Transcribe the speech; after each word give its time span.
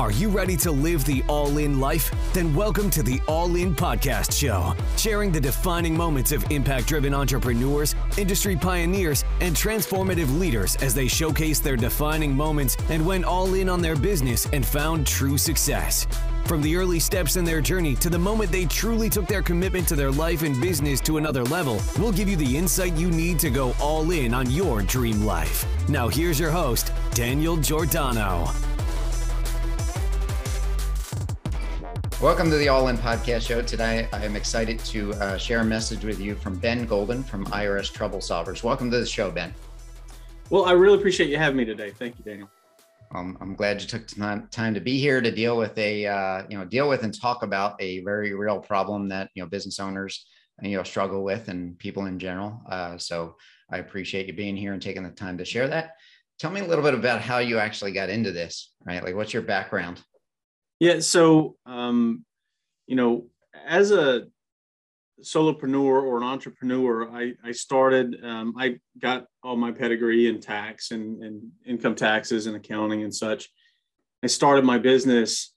Are 0.00 0.10
you 0.10 0.30
ready 0.30 0.56
to 0.56 0.72
live 0.72 1.04
the 1.04 1.22
all 1.28 1.58
in 1.58 1.78
life? 1.78 2.10
Then 2.32 2.54
welcome 2.54 2.88
to 2.88 3.02
the 3.02 3.20
All 3.28 3.54
In 3.56 3.74
Podcast 3.74 4.32
Show, 4.32 4.74
sharing 4.96 5.30
the 5.30 5.42
defining 5.42 5.94
moments 5.94 6.32
of 6.32 6.42
impact 6.50 6.86
driven 6.86 7.12
entrepreneurs, 7.12 7.94
industry 8.16 8.56
pioneers, 8.56 9.26
and 9.42 9.54
transformative 9.54 10.38
leaders 10.38 10.74
as 10.76 10.94
they 10.94 11.06
showcase 11.06 11.60
their 11.60 11.76
defining 11.76 12.34
moments 12.34 12.78
and 12.88 13.04
went 13.04 13.26
all 13.26 13.52
in 13.52 13.68
on 13.68 13.82
their 13.82 13.94
business 13.94 14.48
and 14.54 14.64
found 14.64 15.06
true 15.06 15.36
success. 15.36 16.06
From 16.46 16.62
the 16.62 16.76
early 16.76 16.98
steps 16.98 17.36
in 17.36 17.44
their 17.44 17.60
journey 17.60 17.94
to 17.96 18.08
the 18.08 18.18
moment 18.18 18.50
they 18.50 18.64
truly 18.64 19.10
took 19.10 19.26
their 19.26 19.42
commitment 19.42 19.86
to 19.88 19.96
their 19.96 20.10
life 20.10 20.44
and 20.44 20.58
business 20.62 21.02
to 21.02 21.18
another 21.18 21.44
level, 21.44 21.78
we'll 21.98 22.10
give 22.10 22.26
you 22.26 22.36
the 22.36 22.56
insight 22.56 22.94
you 22.94 23.10
need 23.10 23.38
to 23.40 23.50
go 23.50 23.74
all 23.78 24.10
in 24.12 24.32
on 24.32 24.50
your 24.50 24.80
dream 24.80 25.26
life. 25.26 25.66
Now, 25.90 26.08
here's 26.08 26.40
your 26.40 26.50
host, 26.50 26.90
Daniel 27.12 27.58
Giordano. 27.58 28.50
Welcome 32.20 32.50
to 32.50 32.56
the 32.58 32.68
All 32.68 32.88
In 32.88 32.98
Podcast 32.98 33.48
Show. 33.48 33.62
Today, 33.62 34.06
I 34.12 34.22
am 34.26 34.36
excited 34.36 34.78
to 34.80 35.14
uh, 35.14 35.38
share 35.38 35.60
a 35.60 35.64
message 35.64 36.04
with 36.04 36.20
you 36.20 36.34
from 36.34 36.58
Ben 36.58 36.84
Golden 36.84 37.22
from 37.22 37.46
IRS 37.46 37.90
Trouble 37.90 38.18
Solvers. 38.18 38.62
Welcome 38.62 38.90
to 38.90 39.00
the 39.00 39.06
show, 39.06 39.30
Ben. 39.30 39.54
Well, 40.50 40.66
I 40.66 40.72
really 40.72 40.98
appreciate 40.98 41.30
you 41.30 41.38
having 41.38 41.56
me 41.56 41.64
today. 41.64 41.92
Thank 41.92 42.18
you, 42.18 42.24
Daniel. 42.26 42.50
Um, 43.14 43.38
I'm 43.40 43.54
glad 43.54 43.80
you 43.80 43.88
took 43.88 44.06
time, 44.06 44.48
time 44.50 44.74
to 44.74 44.80
be 44.80 44.98
here 44.98 45.22
to 45.22 45.30
deal 45.30 45.56
with 45.56 45.78
a, 45.78 46.06
uh, 46.06 46.42
you 46.50 46.58
know, 46.58 46.66
deal 46.66 46.90
with 46.90 47.04
and 47.04 47.18
talk 47.18 47.42
about 47.42 47.80
a 47.80 48.04
very 48.04 48.34
real 48.34 48.60
problem 48.60 49.08
that 49.08 49.30
you 49.34 49.42
know 49.42 49.48
business 49.48 49.80
owners, 49.80 50.26
you 50.60 50.76
know, 50.76 50.82
struggle 50.82 51.24
with 51.24 51.48
and 51.48 51.78
people 51.78 52.04
in 52.04 52.18
general. 52.18 52.60
Uh, 52.68 52.98
so 52.98 53.36
I 53.72 53.78
appreciate 53.78 54.26
you 54.26 54.34
being 54.34 54.58
here 54.58 54.74
and 54.74 54.82
taking 54.82 55.04
the 55.04 55.10
time 55.10 55.38
to 55.38 55.44
share 55.46 55.68
that. 55.68 55.92
Tell 56.38 56.50
me 56.50 56.60
a 56.60 56.66
little 56.66 56.84
bit 56.84 56.92
about 56.92 57.22
how 57.22 57.38
you 57.38 57.58
actually 57.58 57.92
got 57.92 58.10
into 58.10 58.30
this, 58.30 58.74
right? 58.84 59.02
Like, 59.02 59.14
what's 59.14 59.32
your 59.32 59.42
background? 59.42 60.02
Yeah. 60.80 61.00
So, 61.00 61.56
um, 61.66 62.24
you 62.86 62.96
know, 62.96 63.26
as 63.66 63.90
a 63.90 64.26
solopreneur 65.22 66.02
or 66.02 66.16
an 66.16 66.22
entrepreneur, 66.22 67.10
I, 67.10 67.34
I 67.44 67.52
started, 67.52 68.16
um, 68.24 68.54
I 68.58 68.80
got 68.98 69.26
all 69.42 69.56
my 69.56 69.72
pedigree 69.72 70.26
in 70.26 70.40
tax 70.40 70.90
and, 70.90 71.22
and 71.22 71.42
income 71.66 71.94
taxes 71.94 72.46
and 72.46 72.56
accounting 72.56 73.02
and 73.02 73.14
such. 73.14 73.50
I 74.22 74.26
started 74.26 74.64
my 74.64 74.78
business. 74.78 75.52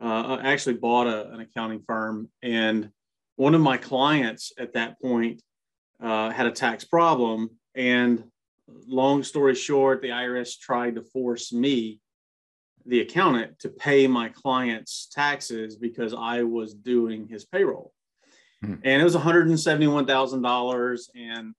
Uh, 0.00 0.38
I 0.40 0.52
actually 0.52 0.76
bought 0.76 1.08
a, 1.08 1.28
an 1.32 1.40
accounting 1.40 1.82
firm, 1.84 2.30
and 2.40 2.90
one 3.34 3.56
of 3.56 3.60
my 3.60 3.76
clients 3.76 4.52
at 4.58 4.74
that 4.74 5.00
point 5.00 5.42
uh, 6.00 6.30
had 6.30 6.46
a 6.46 6.52
tax 6.52 6.84
problem. 6.84 7.50
And 7.74 8.22
long 8.86 9.24
story 9.24 9.56
short, 9.56 10.02
the 10.02 10.10
IRS 10.10 10.58
tried 10.58 10.94
to 10.94 11.02
force 11.02 11.52
me 11.52 12.00
the 12.88 13.00
accountant 13.00 13.58
to 13.60 13.68
pay 13.68 14.06
my 14.06 14.30
client's 14.30 15.08
taxes 15.12 15.76
because 15.76 16.14
I 16.14 16.42
was 16.42 16.72
doing 16.74 17.28
his 17.28 17.44
payroll. 17.44 17.92
Hmm. 18.62 18.76
And 18.82 19.00
it 19.00 19.04
was 19.04 19.14
$171,000. 19.14 21.00
And 21.14 21.54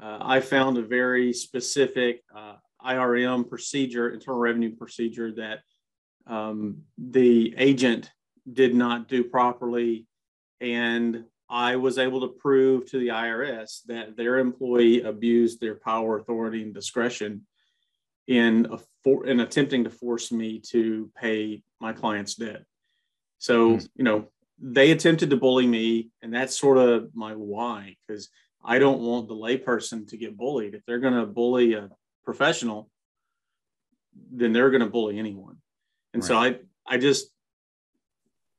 uh, 0.00 0.18
I 0.20 0.40
found 0.40 0.76
a 0.76 0.82
very 0.82 1.32
specific 1.32 2.22
uh, 2.36 2.56
IRM 2.84 3.48
procedure, 3.48 4.10
internal 4.10 4.38
revenue 4.38 4.76
procedure, 4.76 5.32
that 5.32 5.60
um, 6.26 6.82
the 6.98 7.54
agent 7.56 8.10
did 8.52 8.74
not 8.74 9.08
do 9.08 9.24
properly. 9.24 10.06
And 10.60 11.24
I 11.48 11.76
was 11.76 11.96
able 11.96 12.20
to 12.20 12.28
prove 12.28 12.90
to 12.90 12.98
the 12.98 13.08
IRS 13.08 13.80
that 13.86 14.16
their 14.16 14.38
employee 14.38 15.02
abused 15.02 15.60
their 15.60 15.76
power, 15.76 16.18
authority, 16.18 16.62
and 16.62 16.74
discretion 16.74 17.46
in 18.26 18.66
a 18.70 18.78
for, 19.02 19.26
in 19.26 19.40
attempting 19.40 19.84
to 19.84 19.90
force 19.90 20.32
me 20.32 20.60
to 20.70 21.10
pay 21.16 21.62
my 21.80 21.92
client's 21.92 22.34
debt. 22.34 22.64
So, 23.38 23.70
mm-hmm. 23.70 23.86
you 23.96 24.04
know, 24.04 24.28
they 24.58 24.92
attempted 24.92 25.30
to 25.30 25.36
bully 25.36 25.66
me, 25.66 26.10
and 26.22 26.32
that's 26.32 26.58
sort 26.58 26.78
of 26.78 27.10
my 27.14 27.34
why, 27.34 27.96
because 28.06 28.30
I 28.64 28.78
don't 28.78 29.00
want 29.00 29.28
the 29.28 29.34
layperson 29.34 30.08
to 30.08 30.16
get 30.16 30.36
bullied. 30.36 30.74
If 30.74 30.82
they're 30.86 31.00
going 31.00 31.14
to 31.14 31.26
bully 31.26 31.74
a 31.74 31.90
professional, 32.24 32.88
then 34.32 34.52
they're 34.52 34.70
going 34.70 34.80
to 34.80 34.88
bully 34.88 35.18
anyone. 35.18 35.56
And 36.14 36.22
right. 36.22 36.28
so 36.28 36.36
I, 36.38 36.58
I 36.86 36.96
just, 36.96 37.26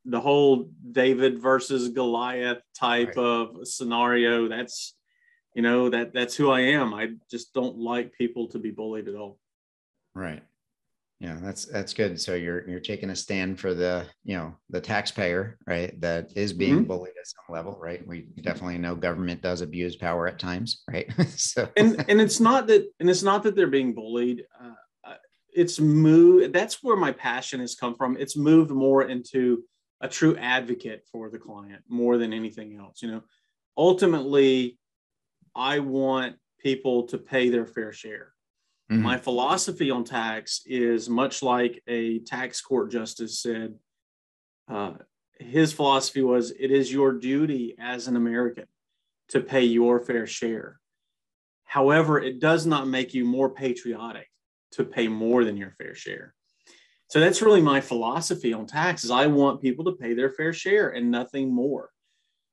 the 0.03 0.19
whole 0.19 0.69
David 0.91 1.39
versus 1.39 1.89
Goliath 1.89 2.62
type 2.78 3.16
right. 3.16 3.25
of 3.25 3.68
scenario, 3.68 4.47
that's, 4.47 4.94
you 5.56 5.63
know, 5.63 5.89
that 5.89 6.13
that's 6.13 6.35
who 6.35 6.51
I 6.51 6.59
am. 6.59 6.94
I 6.94 7.13
just 7.31 7.53
don't 7.53 7.78
like 7.78 8.13
people 8.13 8.50
to 8.50 8.59
be 8.59 8.69
bullied 8.69 9.07
at 9.07 9.16
all. 9.16 9.39
Right. 10.15 10.41
Yeah, 11.19 11.37
that's 11.41 11.65
that's 11.65 11.93
good. 11.93 12.19
So 12.19 12.35
you're 12.35 12.67
you're 12.67 12.81
taking 12.81 13.09
a 13.09 13.15
stand 13.15 13.59
for 13.59 13.73
the 13.73 14.05
you 14.25 14.35
know 14.35 14.55
the 14.69 14.81
taxpayer, 14.81 15.57
right? 15.65 15.99
That 16.01 16.31
is 16.35 16.51
being 16.51 16.79
mm-hmm. 16.79 16.83
bullied 16.83 17.13
at 17.19 17.27
some 17.27 17.55
level, 17.55 17.77
right? 17.81 18.05
We 18.05 18.27
definitely 18.41 18.77
know 18.79 18.95
government 18.95 19.41
does 19.41 19.61
abuse 19.61 19.95
power 19.95 20.27
at 20.27 20.39
times, 20.39 20.83
right? 20.91 21.09
so 21.29 21.69
and 21.77 22.03
and 22.09 22.19
it's 22.19 22.41
not 22.41 22.67
that 22.67 22.85
and 22.99 23.09
it's 23.09 23.23
not 23.23 23.43
that 23.43 23.55
they're 23.55 23.67
being 23.67 23.93
bullied. 23.93 24.43
Uh, 24.61 24.73
it's 25.55 25.79
moved. 25.79 26.53
That's 26.53 26.83
where 26.83 26.97
my 26.97 27.13
passion 27.13 27.61
has 27.61 27.75
come 27.75 27.95
from. 27.95 28.17
It's 28.17 28.35
moved 28.35 28.71
more 28.71 29.03
into 29.03 29.63
a 30.01 30.07
true 30.09 30.35
advocate 30.37 31.05
for 31.11 31.29
the 31.29 31.39
client 31.39 31.81
more 31.87 32.17
than 32.17 32.33
anything 32.33 32.77
else. 32.77 33.01
You 33.01 33.11
know, 33.11 33.23
ultimately, 33.77 34.77
I 35.55 35.79
want 35.79 36.35
people 36.59 37.03
to 37.07 37.17
pay 37.17 37.49
their 37.49 37.65
fair 37.65 37.93
share. 37.93 38.34
Mm-hmm. 38.91 39.01
My 39.01 39.18
philosophy 39.18 39.90
on 39.90 40.03
tax 40.03 40.62
is 40.66 41.09
much 41.09 41.41
like 41.41 41.81
a 41.88 42.19
tax 42.19 42.62
court 42.62 42.91
justice 42.91 43.40
said. 43.40 43.75
Uh, 44.69 44.94
his 45.40 45.73
philosophy 45.73 46.22
was 46.22 46.51
it 46.51 46.72
is 46.72 46.91
your 46.91 47.13
duty 47.13 47.75
as 47.79 48.07
an 48.07 48.16
American 48.16 48.66
to 49.29 49.41
pay 49.41 49.63
your 49.63 50.00
fair 50.00 50.28
share. 50.28 50.79
However, 51.66 52.22
it 52.22 52.40
does 52.40 52.66
not 52.66 52.88
make 52.88 53.13
you 53.13 53.25
more 53.25 53.50
patriotic 53.50 54.29
to 54.74 54.85
pay 54.85 55.07
more 55.07 55.44
than 55.44 55.57
your 55.57 55.72
fair 55.72 55.95
share. 55.95 56.34
So 57.07 57.19
that's 57.19 57.41
really 57.41 57.62
my 57.62 57.81
philosophy 57.81 58.53
on 58.53 58.66
taxes. 58.66 59.12
I 59.12 59.28
want 59.28 59.62
people 59.62 59.85
to 59.85 59.94
pay 59.94 60.13
their 60.13 60.31
fair 60.31 60.53
share 60.53 60.90
and 60.90 61.12
nothing 61.12 61.53
more. 61.53 61.90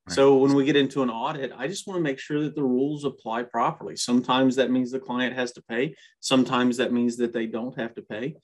So 0.09 0.35
when 0.35 0.53
we 0.53 0.65
get 0.65 0.75
into 0.75 1.01
an 1.01 1.09
audit, 1.09 1.53
I 1.57 1.67
just 1.67 1.87
want 1.87 1.97
to 1.97 2.03
make 2.03 2.19
sure 2.19 2.41
that 2.41 2.55
the 2.55 2.63
rules 2.63 3.05
apply 3.05 3.43
properly. 3.43 3.95
Sometimes 3.95 4.57
that 4.57 4.69
means 4.69 4.91
the 4.91 4.99
client 4.99 5.33
has 5.33 5.53
to 5.53 5.61
pay. 5.61 5.95
Sometimes 6.19 6.75
that 6.77 6.91
means 6.91 7.15
that 7.17 7.31
they 7.31 7.45
don't 7.45 7.77
have 7.79 7.95
to 7.95 8.01
pay. 8.01 8.35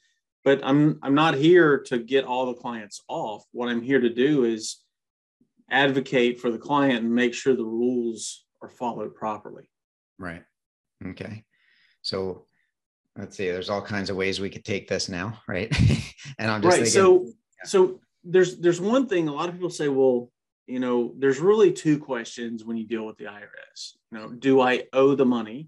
But 0.45 0.61
I'm 0.63 0.99
I'm 1.03 1.15
not 1.15 1.33
here 1.33 1.79
to 1.87 1.99
get 1.99 2.23
all 2.23 2.45
the 2.45 2.53
clients 2.53 3.01
off. 3.09 3.43
What 3.51 3.67
I'm 3.67 3.81
here 3.81 3.99
to 3.99 4.09
do 4.09 4.45
is 4.45 4.77
advocate 5.69 6.39
for 6.39 6.49
the 6.49 6.57
client 6.57 7.03
and 7.03 7.13
make 7.13 7.33
sure 7.33 7.55
the 7.55 7.65
rules 7.65 8.45
are 8.61 8.69
followed 8.69 9.13
properly. 9.13 9.69
Right. 10.17 10.43
Okay. 11.05 11.43
So 12.03 12.45
let's 13.17 13.35
see. 13.35 13.49
There's 13.49 13.69
all 13.69 13.81
kinds 13.81 14.09
of 14.09 14.15
ways 14.15 14.39
we 14.39 14.49
could 14.49 14.63
take 14.63 14.87
this 14.87 15.09
now, 15.09 15.41
right? 15.45 15.69
and 16.39 16.49
I'm 16.49 16.61
just 16.61 16.77
right. 16.77 16.85
Thinking, 16.85 16.91
so 16.91 17.23
yeah. 17.25 17.65
so 17.65 17.99
there's 18.23 18.57
there's 18.59 18.79
one 18.79 19.07
thing 19.07 19.27
a 19.27 19.33
lot 19.33 19.49
of 19.49 19.55
people 19.55 19.69
say, 19.69 19.89
well, 19.89 20.31
you 20.69 20.79
know, 20.79 21.13
there's 21.17 21.39
really 21.39 21.71
two 21.71 21.97
questions 21.97 22.63
when 22.63 22.77
you 22.77 22.85
deal 22.85 23.05
with 23.05 23.17
the 23.17 23.25
IRS. 23.25 23.95
You 24.11 24.19
know, 24.19 24.29
do 24.29 24.61
I 24.61 24.83
owe 24.93 25.15
the 25.15 25.25
money? 25.25 25.67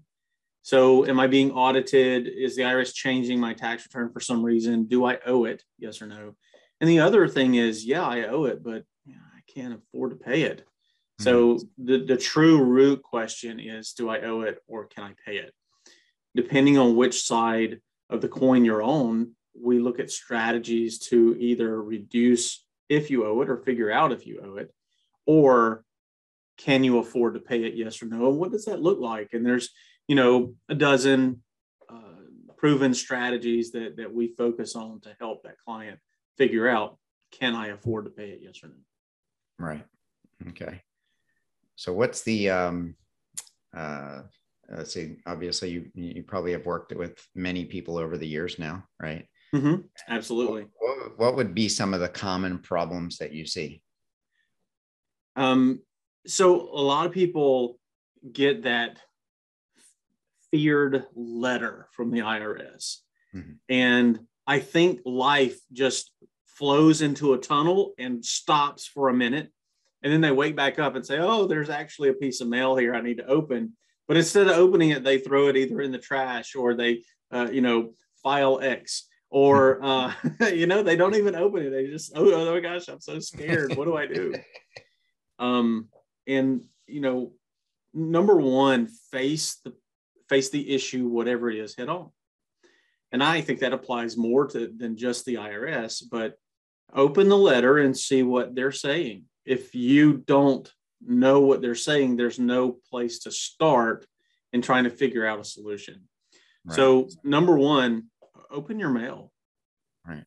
So, 0.62 1.04
am 1.06 1.18
I 1.18 1.26
being 1.26 1.50
audited? 1.50 2.28
Is 2.28 2.54
the 2.54 2.62
IRS 2.62 2.94
changing 2.94 3.40
my 3.40 3.52
tax 3.52 3.84
return 3.84 4.12
for 4.12 4.20
some 4.20 4.44
reason? 4.44 4.84
Do 4.84 5.04
I 5.04 5.18
owe 5.26 5.44
it? 5.44 5.64
Yes 5.76 6.00
or 6.00 6.06
no? 6.06 6.36
And 6.80 6.88
the 6.88 7.00
other 7.00 7.26
thing 7.26 7.56
is, 7.56 7.84
yeah, 7.84 8.06
I 8.06 8.28
owe 8.28 8.44
it, 8.44 8.62
but 8.62 8.84
I 9.08 9.52
can't 9.52 9.74
afford 9.74 10.10
to 10.10 10.16
pay 10.16 10.42
it. 10.42 10.60
Mm-hmm. 10.60 11.24
So, 11.24 11.58
the, 11.78 12.04
the 12.04 12.16
true 12.16 12.62
root 12.62 13.02
question 13.02 13.58
is, 13.58 13.92
do 13.94 14.08
I 14.08 14.20
owe 14.20 14.42
it 14.42 14.62
or 14.68 14.86
can 14.86 15.02
I 15.02 15.14
pay 15.26 15.38
it? 15.38 15.52
Depending 16.36 16.78
on 16.78 16.94
which 16.94 17.24
side 17.24 17.80
of 18.08 18.20
the 18.20 18.28
coin 18.28 18.64
you're 18.64 18.84
on, 18.84 19.32
we 19.60 19.80
look 19.80 19.98
at 19.98 20.12
strategies 20.12 21.00
to 21.00 21.36
either 21.40 21.82
reduce 21.82 22.64
if 22.88 23.10
you 23.10 23.26
owe 23.26 23.40
it 23.42 23.50
or 23.50 23.56
figure 23.56 23.90
out 23.90 24.12
if 24.12 24.26
you 24.26 24.40
owe 24.44 24.56
it 24.58 24.72
or 25.26 25.84
can 26.58 26.84
you 26.84 26.98
afford 26.98 27.34
to 27.34 27.40
pay 27.40 27.64
it 27.64 27.74
yes 27.74 28.02
or 28.02 28.06
no? 28.06 28.28
And 28.28 28.38
what 28.38 28.52
does 28.52 28.66
that 28.66 28.82
look 28.82 29.00
like? 29.00 29.30
And 29.32 29.44
there's 29.44 29.70
you 30.08 30.16
know 30.16 30.54
a 30.68 30.74
dozen 30.74 31.42
uh, 31.88 32.22
proven 32.56 32.94
strategies 32.94 33.72
that 33.72 33.96
that 33.96 34.12
we 34.12 34.34
focus 34.36 34.76
on 34.76 35.00
to 35.00 35.16
help 35.18 35.42
that 35.42 35.58
client 35.64 35.98
figure 36.36 36.68
out 36.68 36.98
can 37.30 37.54
i 37.54 37.68
afford 37.68 38.04
to 38.04 38.10
pay 38.10 38.28
it 38.30 38.40
yes 38.42 38.60
or 38.62 38.68
no? 38.68 38.74
Right. 39.58 39.84
Okay. 40.48 40.82
So 41.76 41.92
what's 41.92 42.22
the 42.22 42.50
um 42.50 42.94
uh 43.76 44.22
let's 44.68 44.92
see 44.92 45.16
obviously 45.26 45.70
you 45.70 45.90
you 45.94 46.22
probably 46.22 46.52
have 46.52 46.66
worked 46.66 46.94
with 46.94 47.18
many 47.34 47.64
people 47.64 47.98
over 47.98 48.18
the 48.18 48.26
years 48.26 48.58
now 48.58 48.84
right? 49.00 49.26
Mm-hmm. 49.54 49.82
absolutely. 50.08 50.66
What, 50.78 51.18
what 51.18 51.36
would 51.36 51.54
be 51.54 51.68
some 51.68 51.92
of 51.92 52.00
the 52.00 52.08
common 52.08 52.58
problems 52.58 53.18
that 53.18 53.32
you 53.32 53.46
see 53.46 53.82
um, 55.36 55.80
so 56.26 56.60
a 56.60 56.80
lot 56.80 57.06
of 57.06 57.12
people 57.12 57.78
get 58.30 58.62
that 58.62 58.98
feared 60.50 61.04
letter 61.14 61.88
from 61.92 62.10
the 62.10 62.20
IRS. 62.20 62.98
Mm-hmm. 63.34 63.52
And 63.68 64.20
I 64.46 64.58
think 64.58 65.00
life 65.04 65.58
just 65.72 66.12
flows 66.46 67.02
into 67.02 67.32
a 67.32 67.38
tunnel 67.38 67.94
and 67.98 68.24
stops 68.24 68.86
for 68.86 69.08
a 69.08 69.14
minute. 69.14 69.50
And 70.02 70.12
then 70.12 70.20
they 70.20 70.30
wake 70.30 70.56
back 70.56 70.78
up 70.78 70.94
and 70.94 71.06
say, 71.06 71.18
oh, 71.18 71.46
there's 71.46 71.70
actually 71.70 72.10
a 72.10 72.14
piece 72.14 72.40
of 72.40 72.48
mail 72.48 72.76
here 72.76 72.94
I 72.94 73.00
need 73.00 73.18
to 73.18 73.26
open. 73.26 73.72
But 74.08 74.16
instead 74.16 74.48
of 74.48 74.56
opening 74.56 74.90
it, 74.90 75.04
they 75.04 75.18
throw 75.18 75.48
it 75.48 75.56
either 75.56 75.80
in 75.80 75.92
the 75.92 75.98
trash 75.98 76.54
or 76.54 76.74
they, 76.74 77.02
uh, 77.30 77.48
you 77.50 77.60
know, 77.60 77.94
file 78.22 78.60
X 78.60 79.08
or, 79.30 79.82
uh, 79.82 80.12
you 80.52 80.66
know, 80.66 80.82
they 80.82 80.96
don't 80.96 81.16
even 81.16 81.34
open 81.34 81.64
it. 81.64 81.70
They 81.70 81.86
just, 81.86 82.12
oh, 82.14 82.32
oh 82.32 82.52
my 82.52 82.60
gosh, 82.60 82.88
I'm 82.88 83.00
so 83.00 83.18
scared. 83.20 83.74
What 83.76 83.86
do 83.86 83.96
I 83.96 84.06
do? 84.06 84.34
Um, 85.38 85.88
and, 86.26 86.64
you 86.86 87.00
know, 87.00 87.32
number 87.94 88.36
one, 88.36 88.88
face 89.10 89.56
the, 89.64 89.74
face 90.28 90.50
the 90.50 90.74
issue, 90.74 91.08
whatever 91.08 91.50
it 91.50 91.58
is, 91.58 91.76
head 91.76 91.88
on. 91.88 92.10
And 93.10 93.22
I 93.22 93.42
think 93.42 93.60
that 93.60 93.74
applies 93.74 94.16
more 94.16 94.46
to 94.48 94.72
than 94.74 94.96
just 94.96 95.26
the 95.26 95.34
IRS, 95.34 96.02
but 96.10 96.34
open 96.94 97.28
the 97.28 97.36
letter 97.36 97.78
and 97.78 97.96
see 97.96 98.22
what 98.22 98.54
they're 98.54 98.72
saying. 98.72 99.24
If 99.44 99.74
you 99.74 100.18
don't 100.26 100.70
know 101.06 101.40
what 101.40 101.60
they're 101.60 101.74
saying, 101.74 102.16
there's 102.16 102.38
no 102.38 102.78
place 102.88 103.20
to 103.20 103.30
start 103.30 104.06
in 104.52 104.62
trying 104.62 104.84
to 104.84 104.90
figure 104.90 105.26
out 105.26 105.40
a 105.40 105.44
solution. 105.44 106.08
Right. 106.64 106.76
So, 106.76 107.08
number 107.22 107.56
one, 107.56 108.04
open 108.50 108.78
your 108.78 108.90
mail. 108.90 109.32
Right. 110.06 110.24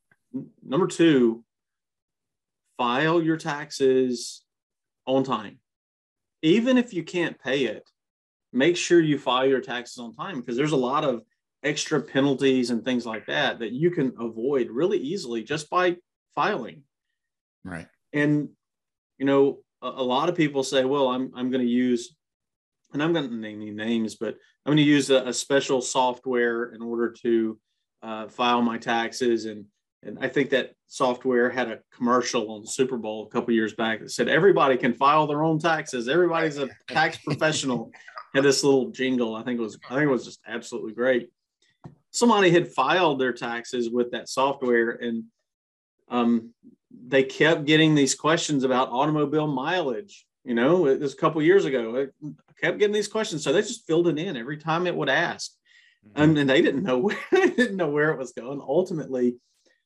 Number 0.64 0.88
two, 0.88 1.44
file 2.78 3.22
your 3.22 3.38
taxes 3.38 4.45
on 5.06 5.24
time. 5.24 5.60
Even 6.42 6.78
if 6.78 6.94
you 6.94 7.04
can't 7.04 7.40
pay 7.40 7.66
it, 7.66 7.90
make 8.54 8.78
sure 8.78 9.00
you 9.00 9.18
file 9.18 9.46
your 9.46 9.62
taxes 9.62 9.98
on 9.98 10.14
time 10.14 10.40
because 10.40 10.56
there's 10.56 10.72
a 10.72 10.78
lot 10.78 11.04
of 11.04 11.22
extra 11.64 12.02
penalties 12.02 12.70
and 12.70 12.86
things 12.86 13.06
like 13.06 13.26
that 13.26 13.60
that 13.60 13.72
you 13.72 13.92
can 13.92 14.14
avoid 14.20 14.70
really 14.70 14.98
easily 14.98 15.44
just 15.44 15.70
by 15.70 15.96
filing. 16.36 16.84
Right. 17.64 17.88
And 18.14 18.50
you 19.18 19.26
know, 19.26 19.60
a, 19.82 19.88
a 19.88 20.04
lot 20.04 20.30
of 20.30 20.36
people 20.36 20.64
say, 20.64 20.86
"Well, 20.86 21.08
I'm 21.08 21.32
I'm 21.36 21.50
going 21.50 21.66
to 21.66 21.72
use," 21.72 22.16
and 22.94 23.02
I'm 23.02 23.14
going 23.14 23.30
to 23.30 23.36
name 23.36 23.62
any 23.62 23.72
names, 23.72 24.16
but 24.16 24.36
I'm 24.66 24.72
going 24.72 24.78
to 24.78 24.84
use 24.84 25.10
a, 25.10 25.28
a, 25.28 25.34
special 25.34 25.82
software 25.82 26.74
in 26.74 26.82
order 26.82 27.12
to 27.24 27.60
uh, 28.02 28.28
file 28.28 28.62
my 28.62 28.78
taxes. 28.78 29.46
And 29.46 29.66
and 30.06 30.18
I 30.22 30.30
think 30.30 30.52
that 30.52 30.74
software 30.88 31.50
had 31.50 31.70
a 31.70 31.80
commercial 31.94 32.52
on 32.52 32.62
the 32.62 32.68
Super 32.68 32.98
Bowl 32.98 33.26
a 33.26 33.30
couple 33.30 33.54
years 33.54 33.74
back 33.74 34.00
that 34.00 34.12
said 34.12 34.30
everybody 34.30 34.78
can 34.78 34.94
file 34.94 35.28
their 35.28 35.44
own 35.44 35.60
taxes. 35.60 36.08
Everybody's 36.08 36.58
a 36.58 36.70
tax 36.88 37.18
professional. 37.18 37.92
had 38.34 38.44
this 38.44 38.64
little 38.64 38.92
jingle. 38.92 39.36
I 39.36 39.44
think 39.44 39.60
it 39.60 39.64
was 39.64 39.78
I 39.90 39.96
think 39.96 40.04
it 40.04 40.12
was 40.12 40.26
just 40.26 40.42
absolutely 40.48 40.94
great 40.94 41.30
somebody 42.16 42.50
had 42.50 42.72
filed 42.72 43.20
their 43.20 43.34
taxes 43.34 43.90
with 43.90 44.12
that 44.12 44.30
software 44.30 44.92
and 44.92 45.26
um, 46.08 46.54
they 47.08 47.24
kept 47.24 47.66
getting 47.66 47.94
these 47.94 48.16
questions 48.16 48.64
about 48.64 48.90
automobile 48.90 49.48
mileage 49.48 50.26
you 50.46 50.56
know 50.56 50.88
it 50.88 51.00
was 51.00 51.14
a 51.14 51.18
couple 51.18 51.42
years 51.42 51.66
ago 51.66 52.08
I 52.24 52.28
kept 52.62 52.80
getting 52.80 52.94
these 52.94 53.10
questions 53.10 53.44
so 53.44 53.52
they 53.52 53.62
just 53.62 53.86
filled 53.86 54.08
it 54.08 54.18
in 54.18 54.38
every 54.38 54.58
time 54.58 54.88
it 54.88 54.96
would 54.96 55.10
ask 55.10 55.52
mm-hmm. 56.08 56.22
and, 56.22 56.38
and 56.38 56.50
they 56.50 56.62
didn't 56.62 56.84
know 56.84 57.00
where 57.00 57.18
they 57.32 57.50
didn't 57.50 57.76
know 57.76 57.90
where 57.90 58.12
it 58.12 58.18
was 58.18 58.32
going 58.32 58.62
ultimately 58.62 59.36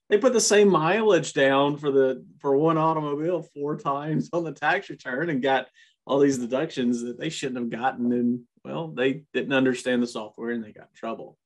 they 0.10 0.18
put 0.18 0.34
the 0.34 0.42
same 0.42 0.70
mileage 0.70 1.34
down 1.34 1.78
for 1.78 1.92
the 1.92 2.26
for 2.40 2.56
one 2.56 2.78
automobile 2.78 3.42
four 3.42 3.78
times 3.78 4.30
on 4.34 4.44
the 4.44 4.52
tax 4.52 4.90
return 4.90 5.30
and 5.30 5.42
got 5.42 5.68
all 6.06 6.20
these 6.20 6.40
deductions 6.40 7.02
that 7.04 7.20
they 7.20 7.30
shouldn't 7.30 7.60
have 7.60 7.70
gotten 7.70 8.12
and 8.12 8.42
well 8.64 8.88
they 8.88 9.24
didn't 9.34 9.54
understand 9.54 10.02
the 10.02 10.08
software 10.08 10.52
and 10.52 10.64
they 10.64 10.72
got 10.72 10.90
in 10.90 10.96
trouble 10.96 11.38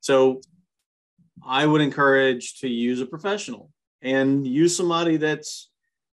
so 0.00 0.40
I 1.46 1.66
would 1.66 1.80
encourage 1.80 2.60
to 2.60 2.68
use 2.68 3.00
a 3.00 3.06
professional 3.06 3.70
and 4.02 4.46
use 4.46 4.76
somebody 4.76 5.16
that's, 5.16 5.70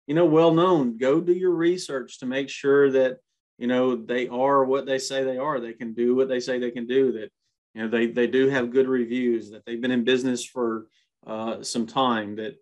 you 0.07 0.15
know, 0.15 0.25
well 0.25 0.53
known. 0.53 0.97
Go 0.97 1.21
do 1.21 1.33
your 1.33 1.51
research 1.51 2.19
to 2.19 2.25
make 2.25 2.49
sure 2.49 2.91
that, 2.91 3.17
you 3.57 3.67
know, 3.67 3.95
they 3.95 4.27
are 4.27 4.65
what 4.65 4.85
they 4.85 4.99
say 4.99 5.23
they 5.23 5.37
are. 5.37 5.59
They 5.59 5.73
can 5.73 5.93
do 5.93 6.15
what 6.15 6.27
they 6.27 6.39
say 6.39 6.59
they 6.59 6.71
can 6.71 6.87
do. 6.87 7.13
That, 7.13 7.29
you 7.73 7.83
know, 7.83 7.87
they 7.87 8.07
they 8.07 8.27
do 8.27 8.49
have 8.49 8.71
good 8.71 8.87
reviews. 8.87 9.51
That 9.51 9.65
they've 9.65 9.81
been 9.81 9.91
in 9.91 10.03
business 10.03 10.43
for 10.43 10.87
uh, 11.25 11.63
some 11.63 11.87
time. 11.87 12.35
That 12.37 12.55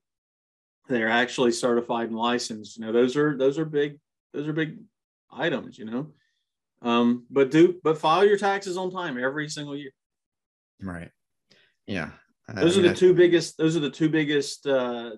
they're 0.87 1.09
actually 1.09 1.51
certified 1.51 2.07
and 2.07 2.17
licensed. 2.17 2.77
You 2.77 2.85
know, 2.85 2.91
those 2.91 3.15
are 3.15 3.37
those 3.37 3.57
are 3.57 3.65
big 3.65 3.99
those 4.33 4.47
are 4.47 4.53
big 4.53 4.79
items. 5.31 5.77
You 5.77 5.85
know, 5.85 6.07
um, 6.81 7.25
but 7.29 7.51
do 7.51 7.79
but 7.83 7.97
file 7.97 8.25
your 8.25 8.37
taxes 8.37 8.77
on 8.77 8.91
time 8.91 9.17
every 9.17 9.49
single 9.49 9.75
year. 9.75 9.91
Right. 10.81 11.09
Yeah. 11.87 12.11
Those 12.55 12.77
I 12.77 12.81
mean, 12.81 12.89
are 12.89 12.93
the 12.93 12.99
two 12.99 13.13
biggest. 13.13 13.57
Those 13.57 13.77
are 13.77 13.81
the 13.81 13.89
two 13.89 14.09
biggest 14.09 14.67
uh, 14.67 15.11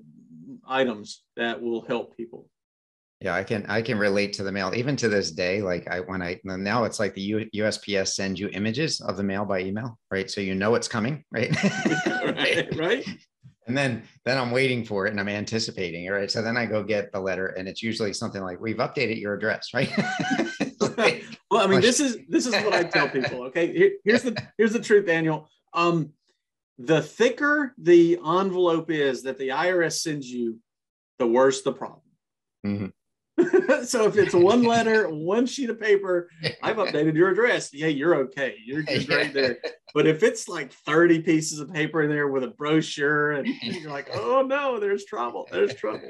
items 0.68 1.24
that 1.36 1.62
will 1.62 1.82
help 1.86 2.16
people. 2.16 2.50
Yeah, 3.22 3.36
I 3.36 3.44
can 3.44 3.66
I 3.68 3.82
can 3.82 3.98
relate 3.98 4.34
to 4.34 4.44
the 4.44 4.52
mail 4.52 4.74
even 4.76 4.96
to 4.98 5.08
this 5.08 5.32
day. 5.32 5.62
Like 5.62 5.88
I 5.90 6.02
when 6.02 6.22
I 6.22 6.40
now 6.44 6.84
it's 6.84 7.00
like 7.00 7.14
the 7.14 7.22
U, 7.22 7.50
USPS 7.56 8.10
sends 8.10 8.40
you 8.40 8.50
images 8.50 9.00
of 9.00 9.16
the 9.16 9.24
mail 9.24 9.46
by 9.46 9.62
email, 9.62 9.98
right? 10.12 10.30
So 10.30 10.42
you 10.42 10.56
know 10.56 10.76
it's 10.76 10.90
coming, 10.90 11.24
right? 11.32 11.56
right, 12.06 12.76
right. 12.76 13.08
And 13.68 13.78
then 13.78 14.04
then 14.26 14.38
I'm 14.38 14.52
waiting 14.52 14.84
for 14.84 15.08
it 15.08 15.12
and 15.12 15.20
I'm 15.20 15.30
anticipating 15.30 16.06
it, 16.06 16.10
right? 16.10 16.30
So 16.30 16.42
then 16.42 16.58
I 16.58 16.66
go 16.66 16.84
get 16.84 17.12
the 17.12 17.20
letter 17.20 17.48
and 17.48 17.68
it's 17.68 17.82
usually 17.82 18.14
something 18.14 18.42
like 18.42 18.60
we've 18.60 18.78
updated 18.78 19.20
your 19.20 19.34
address, 19.36 19.70
right? 19.74 19.92
like, 20.98 21.24
well, 21.52 21.64
I 21.64 21.68
mean, 21.68 21.82
this 21.82 22.00
is 22.00 22.18
this 22.28 22.46
is 22.46 22.54
what 22.54 22.74
I 22.74 22.84
tell 22.84 23.10
people. 23.10 23.44
Okay, 23.46 23.74
Here, 23.76 23.92
here's 24.04 24.24
the 24.24 24.36
here's 24.58 24.74
the 24.74 24.80
truth, 24.80 25.06
Daniel. 25.06 25.50
Um, 25.74 26.12
the 26.78 27.02
thicker 27.02 27.74
the 27.78 28.20
envelope 28.26 28.90
is 28.90 29.24
that 29.24 29.38
the 29.38 29.50
IRS 29.50 30.02
sends 30.02 30.30
you, 30.30 30.60
the 31.20 31.28
worse 31.28 31.62
the 31.62 31.74
problem. 31.74 32.02
Mm-hmm. 32.66 32.88
so 33.84 34.06
if 34.08 34.18
it's 34.18 34.34
one 34.34 34.64
letter, 34.64 35.08
one 35.10 35.46
sheet 35.46 35.70
of 35.70 35.80
paper, 35.80 36.30
I've 36.62 36.78
updated 36.78 37.16
your 37.16 37.30
address. 37.30 37.74
Yeah, 37.74 37.88
you're 37.88 38.16
okay. 38.16 38.56
You're, 38.64 38.82
you're 38.82 39.26
there. 39.34 39.58
But 39.94 40.08
if 40.08 40.24
it's 40.24 40.48
like 40.48 40.74
30 40.74 41.22
pieces 41.22 41.60
of 41.60 41.72
paper 41.72 42.02
in 42.04 42.10
there 42.10 42.28
with 42.28 42.44
a 42.44 42.50
brochure 42.50 43.32
and 43.32 43.48
you're 43.62 43.92
like, 43.92 44.10
oh 44.14 44.42
no, 44.42 44.80
there's 44.80 45.06
trouble. 45.06 45.48
There's 45.52 45.76
trouble. 45.76 46.10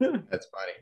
That's 0.00 0.46
funny. 0.46 0.72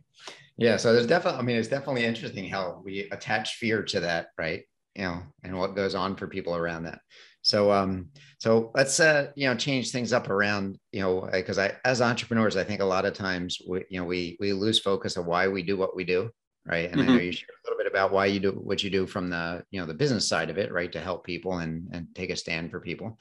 Yeah. 0.56 0.76
So 0.76 0.92
there's 0.92 1.06
definitely, 1.06 1.40
I 1.40 1.42
mean, 1.42 1.56
it's 1.56 1.68
definitely 1.68 2.04
interesting 2.04 2.48
how 2.48 2.82
we 2.84 3.08
attach 3.12 3.56
fear 3.56 3.82
to 3.84 4.00
that, 4.00 4.28
right? 4.38 4.62
You 4.94 5.02
know, 5.02 5.22
and 5.44 5.58
what 5.58 5.76
goes 5.76 5.94
on 5.94 6.16
for 6.16 6.26
people 6.26 6.54
around 6.54 6.84
that. 6.84 7.00
So, 7.42 7.72
um, 7.72 8.08
so 8.38 8.70
let's, 8.74 9.00
uh, 9.00 9.28
you 9.34 9.48
know, 9.48 9.54
change 9.54 9.90
things 9.90 10.12
up 10.12 10.28
around, 10.28 10.78
you 10.92 11.00
know, 11.00 11.28
because 11.32 11.58
I, 11.58 11.72
as 11.84 12.02
entrepreneurs, 12.02 12.56
I 12.56 12.64
think 12.64 12.80
a 12.80 12.84
lot 12.84 13.04
of 13.06 13.14
times 13.14 13.58
we, 13.66 13.84
you 13.88 14.00
know, 14.00 14.06
we, 14.06 14.36
we 14.40 14.52
lose 14.52 14.78
focus 14.78 15.16
of 15.16 15.26
why 15.26 15.48
we 15.48 15.62
do 15.62 15.76
what 15.76 15.96
we 15.96 16.04
do. 16.04 16.30
Right. 16.66 16.90
And 16.90 17.00
mm-hmm. 17.00 17.00
I 17.00 17.04
know 17.06 17.18
mm-hmm. 17.18 17.24
you 17.24 17.32
shared 17.32 17.50
a 17.50 17.70
little 17.70 17.82
bit 17.82 17.90
about 17.90 18.12
why 18.12 18.26
you 18.26 18.38
do 18.38 18.50
what 18.50 18.82
you 18.82 18.90
do 18.90 19.06
from 19.06 19.30
the, 19.30 19.64
you 19.70 19.80
know, 19.80 19.86
the 19.86 19.94
business 19.94 20.28
side 20.28 20.50
of 20.50 20.58
it, 20.58 20.70
right. 20.70 20.92
To 20.92 21.00
help 21.00 21.24
people 21.24 21.58
and, 21.58 21.88
and 21.92 22.06
take 22.14 22.28
a 22.28 22.36
stand 22.36 22.70
for 22.70 22.80
people. 22.80 23.18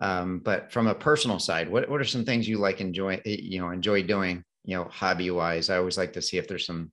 Um, 0.00 0.40
but 0.40 0.70
from 0.70 0.86
a 0.86 0.94
personal 0.94 1.38
side, 1.38 1.70
what, 1.70 1.88
what 1.88 2.00
are 2.00 2.04
some 2.04 2.26
things 2.26 2.46
you 2.46 2.58
like 2.58 2.82
enjoy, 2.82 3.14
eh, 3.24 3.36
you 3.40 3.60
know, 3.60 3.70
enjoy 3.70 4.02
doing, 4.02 4.44
you 4.64 4.76
know, 4.76 4.84
hobby 4.84 5.30
wise? 5.30 5.70
I 5.70 5.78
always 5.78 5.96
like 5.96 6.12
to 6.14 6.22
see 6.22 6.36
if 6.36 6.46
there's 6.48 6.66
some 6.66 6.92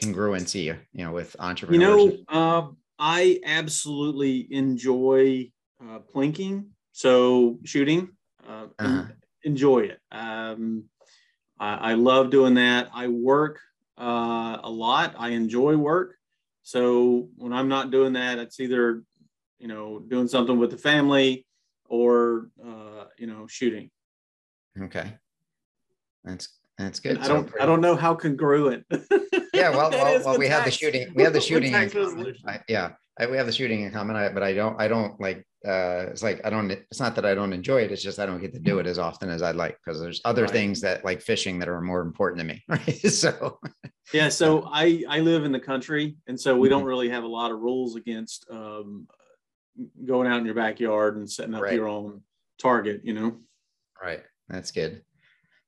congruency, 0.00 0.64
you 0.92 1.04
know, 1.04 1.12
with 1.12 1.36
entrepreneurs. 1.38 2.04
You 2.04 2.24
know, 2.30 2.38
uh, 2.38 2.68
I 2.98 3.40
absolutely 3.44 4.48
enjoy 4.50 5.50
uh, 5.82 6.00
plinking, 6.14 6.66
so 6.92 7.58
shooting. 7.64 8.10
Uh, 8.46 8.66
uh-huh. 8.78 9.04
Enjoy 9.42 9.80
it. 9.80 10.00
Um, 10.10 10.84
I, 11.58 11.92
I, 11.92 11.94
love 11.94 12.30
doing 12.30 12.54
that. 12.54 12.88
I 12.94 13.08
work 13.08 13.60
uh, 13.98 14.58
a 14.62 14.70
lot. 14.70 15.14
I 15.18 15.30
enjoy 15.30 15.76
work. 15.76 16.14
So 16.62 17.28
when 17.36 17.52
I'm 17.52 17.68
not 17.68 17.90
doing 17.90 18.14
that, 18.14 18.38
it's 18.38 18.58
either 18.60 19.02
you 19.58 19.68
know 19.68 19.98
doing 19.98 20.28
something 20.28 20.58
with 20.58 20.70
the 20.70 20.78
family 20.78 21.46
or 21.86 22.48
uh, 22.64 23.04
you 23.18 23.26
know 23.26 23.46
shooting. 23.46 23.90
Okay, 24.80 25.12
that's 26.24 26.48
that's 26.78 27.00
good. 27.00 27.18
I 27.18 27.28
don't 27.28 27.50
I 27.60 27.66
don't 27.66 27.80
know 27.80 27.96
how 27.96 28.14
congruent. 28.14 28.86
yeah, 29.54 29.70
well, 29.76 29.90
well, 29.90 30.22
well 30.24 30.38
we 30.38 30.48
have 30.48 30.64
the 30.64 30.70
shooting. 30.70 31.12
We 31.14 31.22
have 31.22 31.32
the 31.32 31.40
shooting. 31.48 31.74
I, 31.74 32.60
yeah, 32.68 32.92
I, 33.18 33.26
we 33.26 33.36
have 33.36 33.46
the 33.46 33.52
shooting 33.52 33.82
in 33.82 33.90
common. 33.90 34.16
I, 34.16 34.28
but 34.28 34.42
I 34.42 34.52
don't. 34.54 34.80
I 34.80 34.88
don't 34.88 35.18
like 35.20 35.46
uh, 35.64 36.08
it's 36.10 36.22
like 36.22 36.42
I 36.44 36.50
don't. 36.50 36.70
It's 36.70 37.00
not 37.00 37.14
that 37.14 37.24
I 37.24 37.34
don't 37.34 37.54
enjoy 37.54 37.82
it. 37.82 37.90
It's 37.90 38.02
just 38.02 38.18
I 38.18 38.26
don't 38.26 38.40
get 38.40 38.52
to 38.52 38.58
do 38.58 38.80
it 38.80 38.86
as 38.86 38.98
often 38.98 39.30
as 39.30 39.42
I'd 39.42 39.56
like 39.56 39.78
because 39.82 39.98
there's 39.98 40.20
other 40.24 40.42
right. 40.42 40.50
things 40.50 40.80
that 40.82 41.04
like 41.04 41.22
fishing 41.22 41.58
that 41.58 41.68
are 41.68 41.80
more 41.80 42.02
important 42.02 42.40
to 42.40 42.44
me. 42.44 42.62
Right. 42.68 43.00
so. 43.10 43.58
Yeah. 44.12 44.28
So 44.28 44.68
I 44.70 45.04
I 45.08 45.20
live 45.20 45.44
in 45.44 45.52
the 45.52 45.60
country, 45.60 46.16
and 46.26 46.38
so 46.38 46.56
we 46.56 46.68
don't 46.68 46.80
mm-hmm. 46.80 46.88
really 46.88 47.08
have 47.08 47.24
a 47.24 47.28
lot 47.28 47.50
of 47.50 47.60
rules 47.60 47.96
against 47.96 48.46
um, 48.50 49.06
going 50.04 50.28
out 50.28 50.38
in 50.38 50.44
your 50.44 50.54
backyard 50.54 51.16
and 51.16 51.30
setting 51.30 51.54
up 51.54 51.62
right. 51.62 51.74
your 51.74 51.88
own 51.88 52.20
target. 52.60 53.00
You 53.02 53.14
know. 53.14 53.36
Right. 54.02 54.22
That's 54.48 54.70
good. 54.70 55.02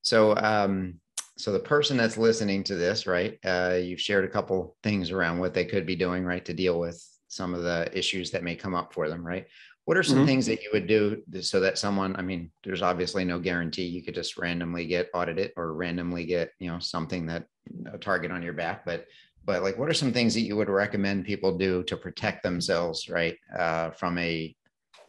So 0.03 0.35
um, 0.35 0.99
so 1.37 1.51
the 1.51 1.59
person 1.59 1.97
that's 1.97 2.17
listening 2.17 2.63
to 2.65 2.75
this, 2.75 3.05
right? 3.05 3.37
Uh, 3.45 3.77
you've 3.81 4.01
shared 4.01 4.25
a 4.25 4.29
couple 4.29 4.75
things 4.83 5.11
around 5.11 5.39
what 5.39 5.53
they 5.53 5.65
could 5.65 5.85
be 5.85 5.95
doing, 5.95 6.25
right, 6.25 6.43
to 6.45 6.53
deal 6.53 6.79
with 6.79 7.03
some 7.27 7.53
of 7.53 7.63
the 7.63 7.89
issues 7.97 8.31
that 8.31 8.43
may 8.43 8.55
come 8.55 8.73
up 8.73 8.93
for 8.93 9.07
them, 9.07 9.25
right? 9.25 9.45
What 9.85 9.97
are 9.97 10.03
some 10.03 10.17
mm-hmm. 10.17 10.25
things 10.25 10.45
that 10.47 10.61
you 10.63 10.69
would 10.73 10.87
do 10.87 11.21
so 11.41 11.59
that 11.61 11.77
someone, 11.77 12.15
I 12.15 12.21
mean, 12.21 12.51
there's 12.63 12.81
obviously 12.81 13.23
no 13.23 13.39
guarantee 13.39 13.85
you 13.85 14.03
could 14.03 14.15
just 14.15 14.37
randomly 14.37 14.85
get 14.85 15.09
audited 15.13 15.51
or 15.55 15.73
randomly 15.73 16.25
get, 16.25 16.51
you 16.59 16.69
know, 16.69 16.79
something 16.79 17.25
that 17.27 17.45
a 17.93 17.97
target 17.97 18.31
on 18.31 18.43
your 18.43 18.53
back, 18.53 18.85
but 18.85 19.05
but 19.45 19.63
like 19.63 19.77
what 19.77 19.87
are 19.87 19.93
some 19.93 20.11
things 20.11 20.33
that 20.33 20.41
you 20.41 20.57
would 20.57 20.67
recommend 20.69 21.23
people 21.23 21.57
do 21.57 21.81
to 21.83 21.95
protect 21.95 22.43
themselves, 22.43 23.07
right? 23.07 23.37
Uh, 23.57 23.91
from 23.91 24.17
a, 24.17 24.53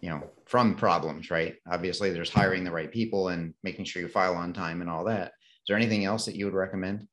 you 0.00 0.08
know, 0.08 0.23
from 0.47 0.76
problems, 0.76 1.28
right? 1.28 1.56
Obviously 1.68 2.11
there's 2.11 2.30
hiring 2.30 2.62
the 2.62 2.70
right 2.70 2.92
people 2.92 3.28
and 3.28 3.52
making 3.64 3.85
sure 3.85 4.00
you 4.00 4.06
file 4.06 4.37
on 4.37 4.52
time 4.52 4.80
and 4.80 4.88
all 4.88 5.02
that. 5.04 5.32
Is 5.68 5.70
there 5.70 5.76
anything 5.76 6.06
else 6.06 6.25
that 6.25 6.34
you 6.34 6.46
would 6.46 6.54
recommend? 6.54 7.06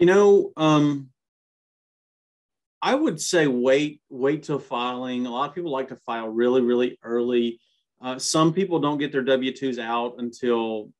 You 0.00 0.06
know, 0.06 0.50
um, 0.56 1.10
I 2.82 2.96
would 2.96 3.20
say 3.20 3.46
wait, 3.46 4.00
wait 4.10 4.42
till 4.42 4.58
filing. 4.58 5.24
A 5.24 5.30
lot 5.30 5.48
of 5.48 5.54
people 5.54 5.70
like 5.70 5.90
to 5.90 5.96
file 5.96 6.26
really, 6.26 6.60
really 6.60 6.98
early. 7.04 7.60
Uh, 8.02 8.18
some 8.18 8.52
people 8.52 8.80
don't 8.80 8.98
get 8.98 9.12
their 9.12 9.22
W 9.22 9.52
twos 9.52 9.78
out 9.78 10.16
until 10.18 10.90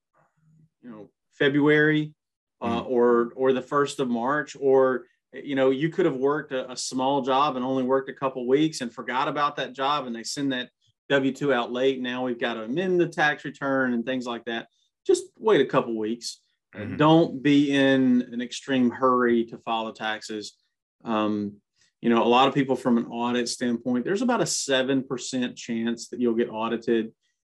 you 0.83 0.90
know 0.90 1.11
February 1.33 2.14
uh, 2.61 2.83
mm. 2.83 2.88
or 2.88 3.33
or 3.35 3.52
the 3.52 3.61
first 3.61 3.99
of 3.99 4.09
March, 4.09 4.56
or 4.61 5.06
you 5.33 5.56
know 5.56 5.71
you 5.71 5.88
could 5.88 6.06
have 6.06 6.14
worked 6.14 6.52
a, 6.52 6.71
a 6.71 6.76
small 6.76 7.23
job 7.23 7.56
and 7.56 7.64
only 7.64 7.83
worked 7.83 8.09
a 8.09 8.14
couple 8.14 8.47
weeks 8.47 8.83
and 8.83 8.94
forgot 8.94 9.26
about 9.26 9.56
that 9.56 9.73
job, 9.73 10.06
and 10.06 10.14
they 10.14 10.23
send 10.23 10.52
that 10.52 10.71
W 11.09 11.33
two 11.33 11.52
out 11.52 11.73
late. 11.73 12.00
Now 12.00 12.25
we've 12.25 12.38
got 12.38 12.54
to 12.54 12.62
amend 12.62 13.00
the 13.00 13.09
tax 13.09 13.44
return 13.44 13.94
and 13.94 14.06
things 14.06 14.26
like 14.26 14.44
that. 14.44 14.68
Just 15.07 15.25
wait 15.39 15.61
a 15.61 15.67
couple 15.67 15.97
weeks. 15.99 16.41
Mm-hmm. 16.75 16.97
Don't 16.97 17.43
be 17.43 17.75
in 17.75 18.29
an 18.33 18.41
extreme 18.41 18.91
hurry 18.91 19.45
to 19.47 19.59
file 19.59 19.87
the 19.87 19.93
taxes. 19.93 20.57
Um, 21.05 21.57
you 22.01 22.11
know, 22.11 22.23
a 22.23 22.29
lot 22.29 22.49
of 22.49 22.55
people 22.55 22.77
from 22.77 22.99
an 22.99 23.07
audit 23.07 23.49
standpoint, 23.49 24.05
there's 24.05 24.23
about 24.23 24.41
a 24.41 24.45
7% 24.45 25.57
chance 25.57 26.09
that 26.09 26.21
you'll 26.21 26.35
get 26.35 26.51
audited. 26.51 27.13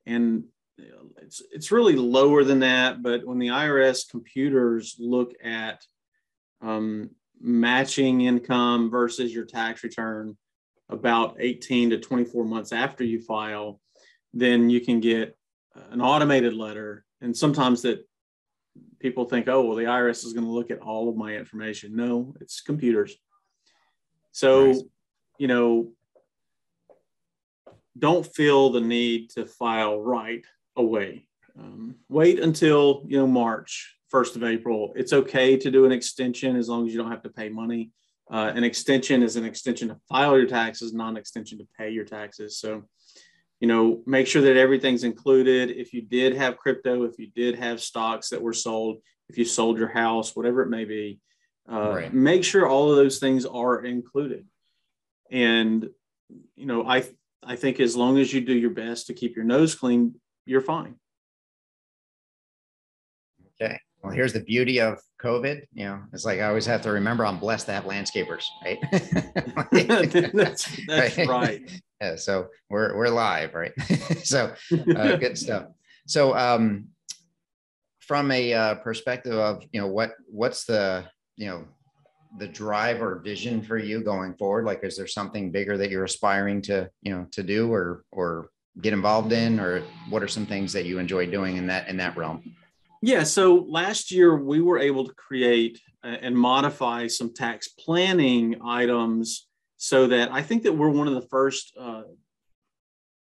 And 0.05 0.43
it's, 1.21 1.41
it's 1.51 1.71
really 1.71 1.95
lower 1.95 2.43
than 2.43 2.59
that. 2.59 3.01
But 3.01 3.25
when 3.25 3.39
the 3.39 3.47
IRS 3.47 4.09
computers 4.09 4.95
look 4.99 5.33
at 5.43 5.83
um, 6.61 7.09
matching 7.39 8.21
income 8.21 8.89
versus 8.89 9.33
your 9.33 9.45
tax 9.45 9.83
return 9.83 10.37
about 10.89 11.37
18 11.39 11.91
to 11.91 11.99
24 11.99 12.45
months 12.45 12.71
after 12.71 13.03
you 13.03 13.21
file, 13.21 13.79
then 14.33 14.69
you 14.69 14.81
can 14.81 14.99
get 14.99 15.37
an 15.91 16.01
automated 16.01 16.53
letter. 16.53 17.04
And 17.21 17.35
sometimes 17.35 17.81
that 17.83 18.05
people 18.99 19.25
think, 19.25 19.47
oh, 19.47 19.63
well, 19.63 19.77
the 19.77 19.83
IRS 19.83 20.25
is 20.25 20.33
going 20.33 20.45
to 20.45 20.51
look 20.51 20.71
at 20.71 20.79
all 20.79 21.09
of 21.09 21.15
my 21.15 21.35
information. 21.35 21.95
No, 21.95 22.33
it's 22.41 22.61
computers. 22.61 23.15
So, 24.31 24.67
nice. 24.67 24.83
you 25.37 25.47
know, 25.47 25.91
don't 27.97 28.25
feel 28.25 28.71
the 28.71 28.81
need 28.81 29.29
to 29.31 29.45
file 29.45 30.01
right 30.01 30.43
away. 30.75 31.27
Um, 31.57 31.95
wait 32.09 32.39
until 32.39 33.03
you 33.07 33.17
know 33.17 33.27
March, 33.27 33.95
first 34.09 34.35
of 34.35 34.43
April. 34.43 34.91
It's 34.95 35.13
okay 35.13 35.55
to 35.57 35.71
do 35.71 35.85
an 35.85 35.91
extension 35.91 36.55
as 36.55 36.67
long 36.67 36.85
as 36.85 36.93
you 36.93 37.01
don't 37.01 37.11
have 37.11 37.23
to 37.23 37.29
pay 37.29 37.49
money. 37.49 37.91
Uh, 38.29 38.51
an 38.55 38.63
extension 38.63 39.21
is 39.21 39.35
an 39.35 39.45
extension 39.45 39.87
to 39.89 39.97
file 40.09 40.37
your 40.37 40.47
taxes, 40.47 40.93
not 40.93 41.09
an 41.09 41.17
extension 41.17 41.57
to 41.59 41.67
pay 41.77 41.91
your 41.91 42.05
taxes. 42.05 42.59
So, 42.59 42.83
you 43.59 43.67
know, 43.67 44.01
make 44.05 44.27
sure 44.27 44.41
that 44.41 44.57
everything's 44.57 45.03
included. 45.03 45.71
If 45.71 45.93
you 45.93 46.01
did 46.01 46.35
have 46.35 46.57
crypto, 46.57 47.03
if 47.03 47.17
you 47.17 47.27
did 47.35 47.55
have 47.55 47.81
stocks 47.81 48.29
that 48.29 48.41
were 48.41 48.53
sold, 48.53 48.97
if 49.29 49.37
you 49.37 49.45
sold 49.45 49.77
your 49.77 49.87
house, 49.87 50.35
whatever 50.35 50.61
it 50.61 50.69
may 50.69 50.85
be, 50.85 51.19
uh, 51.71 51.89
right. 51.95 52.13
Make 52.13 52.43
sure 52.43 52.67
all 52.67 52.91
of 52.91 52.97
those 52.97 53.19
things 53.19 53.45
are 53.45 53.83
included. 53.83 54.45
And, 55.31 55.89
you 56.55 56.65
know, 56.65 56.87
I, 56.87 57.03
I 57.43 57.55
think 57.55 57.79
as 57.79 57.95
long 57.95 58.19
as 58.19 58.31
you 58.33 58.41
do 58.41 58.53
your 58.53 58.69
best 58.69 59.07
to 59.07 59.13
keep 59.13 59.35
your 59.35 59.45
nose 59.45 59.73
clean, 59.73 60.15
you're 60.45 60.61
fine. 60.61 60.95
Okay. 63.59 63.79
Well, 64.03 64.13
here's 64.13 64.33
the 64.33 64.41
beauty 64.41 64.79
of 64.79 64.99
COVID. 65.19 65.63
You 65.73 65.85
know, 65.85 66.01
it's 66.13 66.25
like 66.25 66.39
I 66.39 66.43
always 66.43 66.67
have 66.67 66.83
to 66.83 66.91
remember 66.91 67.25
I'm 67.25 67.39
blessed 67.39 67.65
to 67.67 67.71
have 67.71 67.85
landscapers, 67.85 68.43
right? 68.63 68.77
that's 70.33 70.85
that's 70.85 71.17
right. 71.17 71.27
right. 71.27 71.81
Yeah, 72.05 72.15
so 72.17 72.49
we're 72.69 72.95
we're 72.95 73.09
live, 73.09 73.55
right? 73.55 73.73
so 74.23 74.53
uh, 74.95 75.15
good 75.17 75.37
stuff. 75.37 75.65
So 76.05 76.37
um, 76.37 76.89
from 77.99 78.29
a 78.31 78.53
uh, 78.53 78.75
perspective 78.75 79.33
of 79.33 79.63
you 79.71 79.81
know 79.81 79.87
what 79.87 80.13
what's 80.27 80.65
the 80.65 81.05
you 81.35 81.47
know 81.47 81.65
the 82.37 82.47
drive 82.47 83.01
or 83.01 83.19
vision 83.19 83.61
for 83.61 83.77
you 83.77 84.03
going 84.03 84.35
forward 84.35 84.65
like 84.65 84.83
is 84.83 84.97
there 84.97 85.07
something 85.07 85.51
bigger 85.51 85.77
that 85.77 85.89
you're 85.89 86.03
aspiring 86.03 86.61
to 86.61 86.89
you 87.01 87.15
know 87.15 87.25
to 87.31 87.41
do 87.41 87.71
or 87.71 88.03
or 88.11 88.49
get 88.81 88.91
involved 88.91 89.31
in 89.31 89.59
or 89.59 89.81
what 90.09 90.21
are 90.21 90.27
some 90.27 90.45
things 90.45 90.73
that 90.73 90.85
you 90.85 90.99
enjoy 90.99 91.25
doing 91.25 91.55
in 91.55 91.65
that 91.65 91.87
in 91.87 91.95
that 91.95 92.15
realm 92.17 92.43
yeah 93.01 93.23
so 93.23 93.65
last 93.69 94.11
year 94.11 94.35
we 94.35 94.59
were 94.61 94.79
able 94.79 95.07
to 95.07 95.13
create 95.13 95.79
and 96.03 96.37
modify 96.37 97.07
some 97.07 97.33
tax 97.33 97.69
planning 97.69 98.59
items 98.63 99.47
so 99.85 100.07
that 100.07 100.31
i 100.31 100.41
think 100.41 100.63
that 100.63 100.73
we're 100.73 100.89
one 100.89 101.07
of 101.07 101.15
the 101.15 101.29
first 101.29 101.73
uh, 101.79 102.03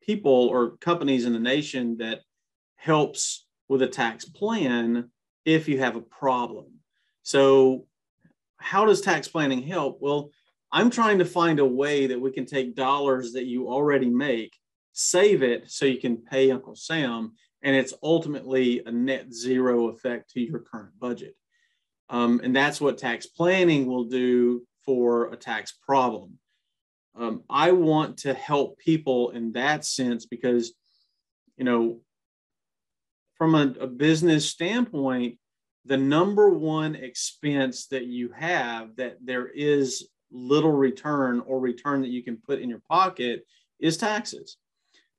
people 0.01 0.47
or 0.47 0.77
companies 0.77 1.25
in 1.25 1.33
the 1.33 1.39
nation 1.55 1.97
that 1.97 2.19
helps 2.75 3.45
with 3.69 3.81
a 3.81 3.87
tax 3.87 4.25
plan 4.25 5.09
if 5.45 5.67
you 5.67 5.79
have 5.79 5.95
a 5.95 6.01
problem 6.01 6.67
so 7.23 7.85
how 8.61 8.85
does 8.85 9.01
tax 9.01 9.27
planning 9.27 9.61
help? 9.63 9.97
Well, 10.01 10.29
I'm 10.71 10.89
trying 10.89 11.19
to 11.19 11.25
find 11.25 11.59
a 11.59 11.65
way 11.65 12.07
that 12.07 12.19
we 12.19 12.31
can 12.31 12.45
take 12.45 12.75
dollars 12.75 13.33
that 13.33 13.45
you 13.45 13.67
already 13.67 14.09
make, 14.09 14.55
save 14.93 15.43
it 15.43 15.69
so 15.69 15.85
you 15.85 15.99
can 15.99 16.17
pay 16.17 16.51
Uncle 16.51 16.75
Sam, 16.75 17.33
and 17.63 17.75
it's 17.75 17.93
ultimately 18.01 18.81
a 18.85 18.91
net 18.91 19.33
zero 19.33 19.89
effect 19.89 20.31
to 20.31 20.41
your 20.41 20.59
current 20.59 20.97
budget. 20.99 21.35
Um, 22.09 22.41
and 22.43 22.55
that's 22.55 22.79
what 22.79 22.97
tax 22.97 23.25
planning 23.25 23.85
will 23.85 24.05
do 24.05 24.65
for 24.85 25.31
a 25.31 25.35
tax 25.35 25.73
problem. 25.85 26.37
Um, 27.15 27.43
I 27.49 27.71
want 27.71 28.17
to 28.19 28.33
help 28.33 28.77
people 28.77 29.31
in 29.31 29.51
that 29.53 29.85
sense 29.85 30.25
because, 30.25 30.73
you 31.57 31.65
know, 31.65 31.99
from 33.35 33.55
a, 33.55 33.73
a 33.79 33.87
business 33.87 34.47
standpoint, 34.47 35.37
the 35.85 35.97
number 35.97 36.49
one 36.49 36.95
expense 36.95 37.87
that 37.87 38.05
you 38.05 38.31
have 38.37 38.95
that 38.97 39.17
there 39.23 39.47
is 39.47 40.07
little 40.31 40.71
return 40.71 41.41
or 41.45 41.59
return 41.59 42.01
that 42.01 42.09
you 42.11 42.23
can 42.23 42.37
put 42.37 42.59
in 42.59 42.69
your 42.69 42.81
pocket 42.87 43.45
is 43.79 43.97
taxes. 43.97 44.57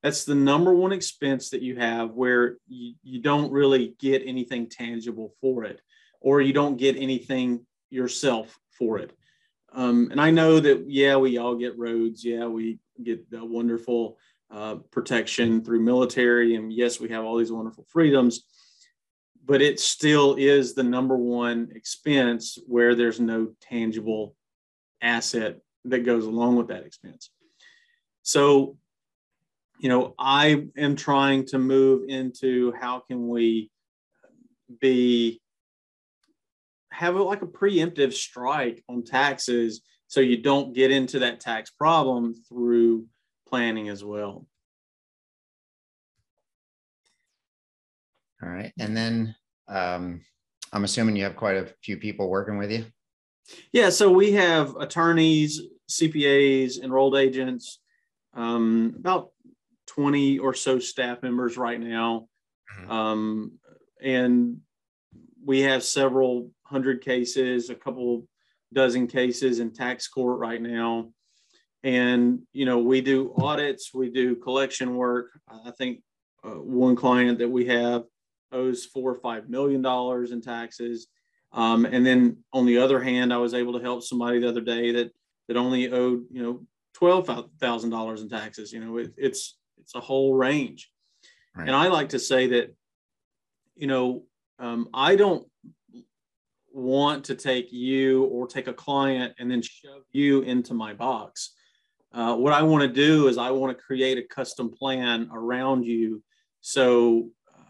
That's 0.02 0.24
the 0.24 0.34
number 0.34 0.72
one 0.74 0.92
expense 0.92 1.50
that 1.50 1.62
you 1.62 1.76
have 1.76 2.12
where 2.12 2.56
you, 2.68 2.94
you 3.02 3.20
don't 3.20 3.52
really 3.52 3.94
get 3.98 4.22
anything 4.24 4.68
tangible 4.68 5.34
for 5.40 5.64
it, 5.64 5.80
or 6.20 6.40
you 6.40 6.52
don't 6.52 6.76
get 6.76 6.96
anything 6.96 7.66
yourself 7.90 8.58
for 8.78 8.98
it. 8.98 9.12
Um, 9.74 10.08
and 10.10 10.20
I 10.20 10.30
know 10.30 10.60
that, 10.60 10.84
yeah, 10.88 11.16
we 11.16 11.38
all 11.38 11.54
get 11.54 11.78
roads. 11.78 12.24
Yeah, 12.24 12.46
we 12.46 12.78
get 13.02 13.30
the 13.30 13.44
wonderful 13.44 14.18
uh, 14.50 14.76
protection 14.90 15.64
through 15.64 15.80
military. 15.80 16.56
And 16.56 16.72
yes, 16.72 17.00
we 17.00 17.08
have 17.08 17.24
all 17.24 17.38
these 17.38 17.52
wonderful 17.52 17.86
freedoms 17.88 18.44
but 19.44 19.60
it 19.60 19.80
still 19.80 20.36
is 20.36 20.74
the 20.74 20.82
number 20.82 21.16
one 21.16 21.70
expense 21.74 22.58
where 22.66 22.94
there's 22.94 23.20
no 23.20 23.48
tangible 23.60 24.36
asset 25.00 25.58
that 25.84 26.00
goes 26.00 26.24
along 26.24 26.56
with 26.56 26.68
that 26.68 26.84
expense. 26.84 27.30
So, 28.22 28.76
you 29.80 29.88
know, 29.88 30.14
I 30.18 30.66
am 30.76 30.94
trying 30.94 31.46
to 31.46 31.58
move 31.58 32.08
into 32.08 32.72
how 32.80 33.00
can 33.00 33.28
we 33.28 33.70
be 34.80 35.40
have 36.92 37.16
like 37.16 37.42
a 37.42 37.46
preemptive 37.46 38.12
strike 38.12 38.84
on 38.88 39.02
taxes 39.02 39.82
so 40.06 40.20
you 40.20 40.42
don't 40.42 40.74
get 40.74 40.90
into 40.90 41.20
that 41.20 41.40
tax 41.40 41.70
problem 41.70 42.34
through 42.48 43.06
planning 43.48 43.88
as 43.88 44.04
well. 44.04 44.46
All 48.42 48.48
right. 48.48 48.72
And 48.78 48.96
then 48.96 49.34
um, 49.68 50.20
I'm 50.72 50.84
assuming 50.84 51.16
you 51.16 51.24
have 51.24 51.36
quite 51.36 51.56
a 51.56 51.72
few 51.82 51.96
people 51.96 52.28
working 52.28 52.58
with 52.58 52.70
you. 52.70 52.84
Yeah. 53.72 53.90
So 53.90 54.10
we 54.10 54.32
have 54.32 54.76
attorneys, 54.76 55.60
CPAs, 55.90 56.82
enrolled 56.82 57.16
agents, 57.16 57.80
um, 58.34 58.94
about 58.98 59.30
20 59.86 60.38
or 60.38 60.54
so 60.54 60.78
staff 60.78 61.22
members 61.22 61.56
right 61.56 61.80
now. 61.80 62.28
Mm-hmm. 62.78 62.90
Um, 62.90 63.52
and 64.02 64.58
we 65.44 65.60
have 65.60 65.82
several 65.82 66.50
hundred 66.64 67.02
cases, 67.02 67.70
a 67.70 67.74
couple 67.74 68.26
dozen 68.72 69.06
cases 69.06 69.58
in 69.58 69.72
tax 69.72 70.08
court 70.08 70.38
right 70.38 70.60
now. 70.60 71.10
And, 71.82 72.42
you 72.52 72.64
know, 72.64 72.78
we 72.78 73.00
do 73.00 73.34
audits, 73.36 73.92
we 73.92 74.10
do 74.10 74.36
collection 74.36 74.94
work. 74.94 75.30
I 75.48 75.72
think 75.72 76.02
uh, 76.44 76.50
one 76.50 76.96
client 76.96 77.38
that 77.38 77.48
we 77.48 77.66
have 77.66 78.04
owes 78.52 78.84
four 78.84 79.10
or 79.10 79.20
five 79.20 79.48
million 79.48 79.82
dollars 79.82 80.30
in 80.30 80.40
taxes. 80.40 81.08
Um, 81.52 81.84
and 81.84 82.06
then 82.06 82.38
on 82.52 82.66
the 82.66 82.78
other 82.78 83.00
hand, 83.00 83.32
I 83.32 83.38
was 83.38 83.52
able 83.52 83.72
to 83.74 83.84
help 83.84 84.02
somebody 84.02 84.38
the 84.38 84.48
other 84.48 84.60
day 84.60 84.92
that 84.92 85.10
that 85.48 85.56
only 85.56 85.92
owed, 85.92 86.24
you 86.30 86.42
know, 86.42 86.66
twelve 86.94 87.28
thousand 87.60 87.90
dollars 87.90 88.22
in 88.22 88.28
taxes. 88.28 88.72
You 88.72 88.80
know, 88.80 88.96
it, 88.98 89.12
it's 89.18 89.58
it's 89.80 89.94
a 89.94 90.00
whole 90.00 90.34
range. 90.34 90.90
Right. 91.54 91.66
And 91.66 91.76
I 91.76 91.88
like 91.88 92.10
to 92.10 92.18
say 92.18 92.46
that, 92.48 92.74
you 93.76 93.86
know, 93.86 94.24
um, 94.62 94.88
I 94.94 95.16
don't 95.16 95.46
want 96.72 97.24
to 97.24 97.34
take 97.34 97.72
you 97.72 98.24
or 98.26 98.46
take 98.46 98.68
a 98.68 98.72
client 98.72 99.34
and 99.38 99.50
then 99.50 99.60
shove 99.60 100.02
you 100.12 100.42
into 100.42 100.72
my 100.72 100.94
box. 100.94 101.52
Uh, 102.12 102.36
what 102.36 102.52
I 102.52 102.62
want 102.62 102.82
to 102.82 102.88
do 102.88 103.26
is 103.26 103.38
I 103.38 103.50
want 103.50 103.76
to 103.76 103.82
create 103.82 104.18
a 104.18 104.22
custom 104.22 104.70
plan 104.70 105.28
around 105.32 105.84
you. 105.84 106.22
So 106.60 107.30
um, 107.52 107.66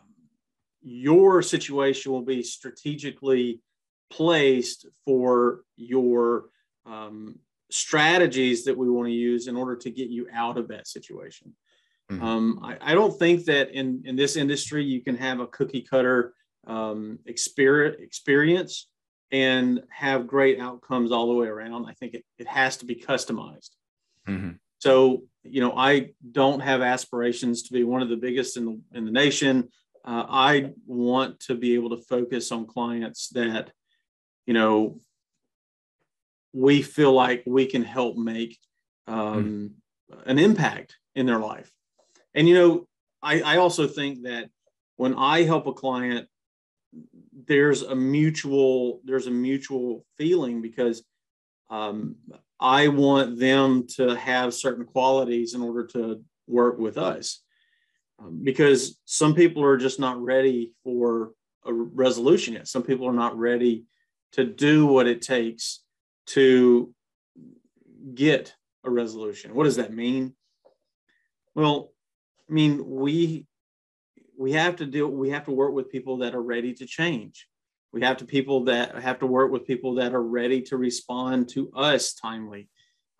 your 0.82 1.40
situation 1.40 2.12
will 2.12 2.22
be 2.22 2.42
strategically 2.42 3.60
placed 4.10 4.86
for 5.06 5.62
your 5.76 6.46
um, 6.84 7.38
strategies 7.70 8.64
that 8.64 8.76
we 8.76 8.90
want 8.90 9.08
to 9.08 9.14
use 9.14 9.46
in 9.46 9.56
order 9.56 9.76
to 9.76 9.90
get 9.90 10.10
you 10.10 10.28
out 10.32 10.58
of 10.58 10.68
that 10.68 10.86
situation. 10.86 11.54
Mm-hmm. 12.10 12.22
Um, 12.22 12.60
I, 12.62 12.76
I, 12.80 12.94
don't 12.94 13.16
think 13.16 13.44
that 13.46 13.70
in, 13.70 14.02
in 14.04 14.16
this 14.16 14.36
industry 14.36 14.84
you 14.84 15.00
can 15.00 15.16
have 15.16 15.40
a 15.40 15.46
cookie 15.46 15.80
cutter 15.80 16.34
um, 16.66 17.18
experience, 17.26 18.88
and 19.30 19.82
have 19.90 20.26
great 20.26 20.60
outcomes 20.60 21.10
all 21.10 21.28
the 21.28 21.34
way 21.34 21.46
around. 21.46 21.86
I 21.86 21.94
think 21.94 22.14
it, 22.14 22.24
it 22.38 22.46
has 22.46 22.76
to 22.78 22.84
be 22.84 22.94
customized. 22.94 23.70
Mm-hmm. 24.28 24.50
So, 24.78 25.22
you 25.42 25.60
know, 25.60 25.72
I 25.76 26.10
don't 26.30 26.60
have 26.60 26.82
aspirations 26.82 27.62
to 27.64 27.72
be 27.72 27.84
one 27.84 28.02
of 28.02 28.08
the 28.08 28.16
biggest 28.16 28.56
in 28.56 28.64
the, 28.66 28.80
in 28.92 29.04
the 29.04 29.10
nation. 29.10 29.68
Uh, 30.04 30.26
I 30.28 30.72
want 30.86 31.40
to 31.40 31.54
be 31.54 31.74
able 31.74 31.90
to 31.90 32.02
focus 32.02 32.52
on 32.52 32.66
clients 32.66 33.28
that, 33.30 33.70
you 34.46 34.54
know, 34.54 34.98
we 36.52 36.82
feel 36.82 37.12
like 37.12 37.44
we 37.46 37.66
can 37.66 37.84
help 37.84 38.16
make 38.16 38.58
um, 39.06 39.72
mm-hmm. 40.10 40.30
an 40.30 40.38
impact 40.38 40.96
in 41.14 41.24
their 41.26 41.38
life. 41.38 41.70
And, 42.34 42.48
you 42.48 42.54
know, 42.54 42.88
I, 43.22 43.40
I 43.40 43.56
also 43.58 43.86
think 43.86 44.24
that 44.24 44.50
when 44.96 45.14
I 45.14 45.44
help 45.44 45.66
a 45.66 45.72
client 45.72 46.28
there's 47.46 47.82
a 47.82 47.94
mutual 47.94 49.00
there's 49.04 49.26
a 49.26 49.30
mutual 49.30 50.04
feeling 50.16 50.62
because 50.62 51.02
um, 51.70 52.16
I 52.60 52.88
want 52.88 53.38
them 53.38 53.86
to 53.96 54.14
have 54.14 54.54
certain 54.54 54.84
qualities 54.84 55.54
in 55.54 55.62
order 55.62 55.86
to 55.88 56.22
work 56.46 56.78
with 56.78 56.98
us. 56.98 57.42
Um, 58.18 58.40
because 58.44 59.00
some 59.04 59.34
people 59.34 59.64
are 59.64 59.76
just 59.76 59.98
not 59.98 60.22
ready 60.22 60.72
for 60.84 61.32
a 61.64 61.72
resolution 61.72 62.54
yet. 62.54 62.68
Some 62.68 62.82
people 62.82 63.08
are 63.08 63.12
not 63.12 63.36
ready 63.36 63.84
to 64.32 64.44
do 64.44 64.86
what 64.86 65.06
it 65.06 65.22
takes 65.22 65.80
to 66.26 66.94
get 68.14 68.54
a 68.84 68.90
resolution. 68.90 69.54
What 69.54 69.64
does 69.64 69.76
that 69.76 69.92
mean? 69.92 70.34
Well, 71.54 71.92
I 72.48 72.52
mean, 72.52 72.84
we 72.86 73.46
we 74.36 74.52
have 74.52 74.76
to 74.76 74.86
do 74.86 75.08
we 75.08 75.30
have 75.30 75.44
to 75.44 75.50
work 75.50 75.72
with 75.72 75.90
people 75.90 76.18
that 76.18 76.34
are 76.34 76.42
ready 76.42 76.72
to 76.74 76.86
change. 76.86 77.48
We 77.92 78.02
have 78.02 78.16
to 78.18 78.24
people 78.24 78.64
that 78.64 78.98
have 78.98 79.18
to 79.18 79.26
work 79.26 79.52
with 79.52 79.66
people 79.66 79.94
that 79.96 80.14
are 80.14 80.22
ready 80.22 80.62
to 80.62 80.76
respond 80.76 81.48
to 81.50 81.70
us 81.74 82.14
timely. 82.14 82.68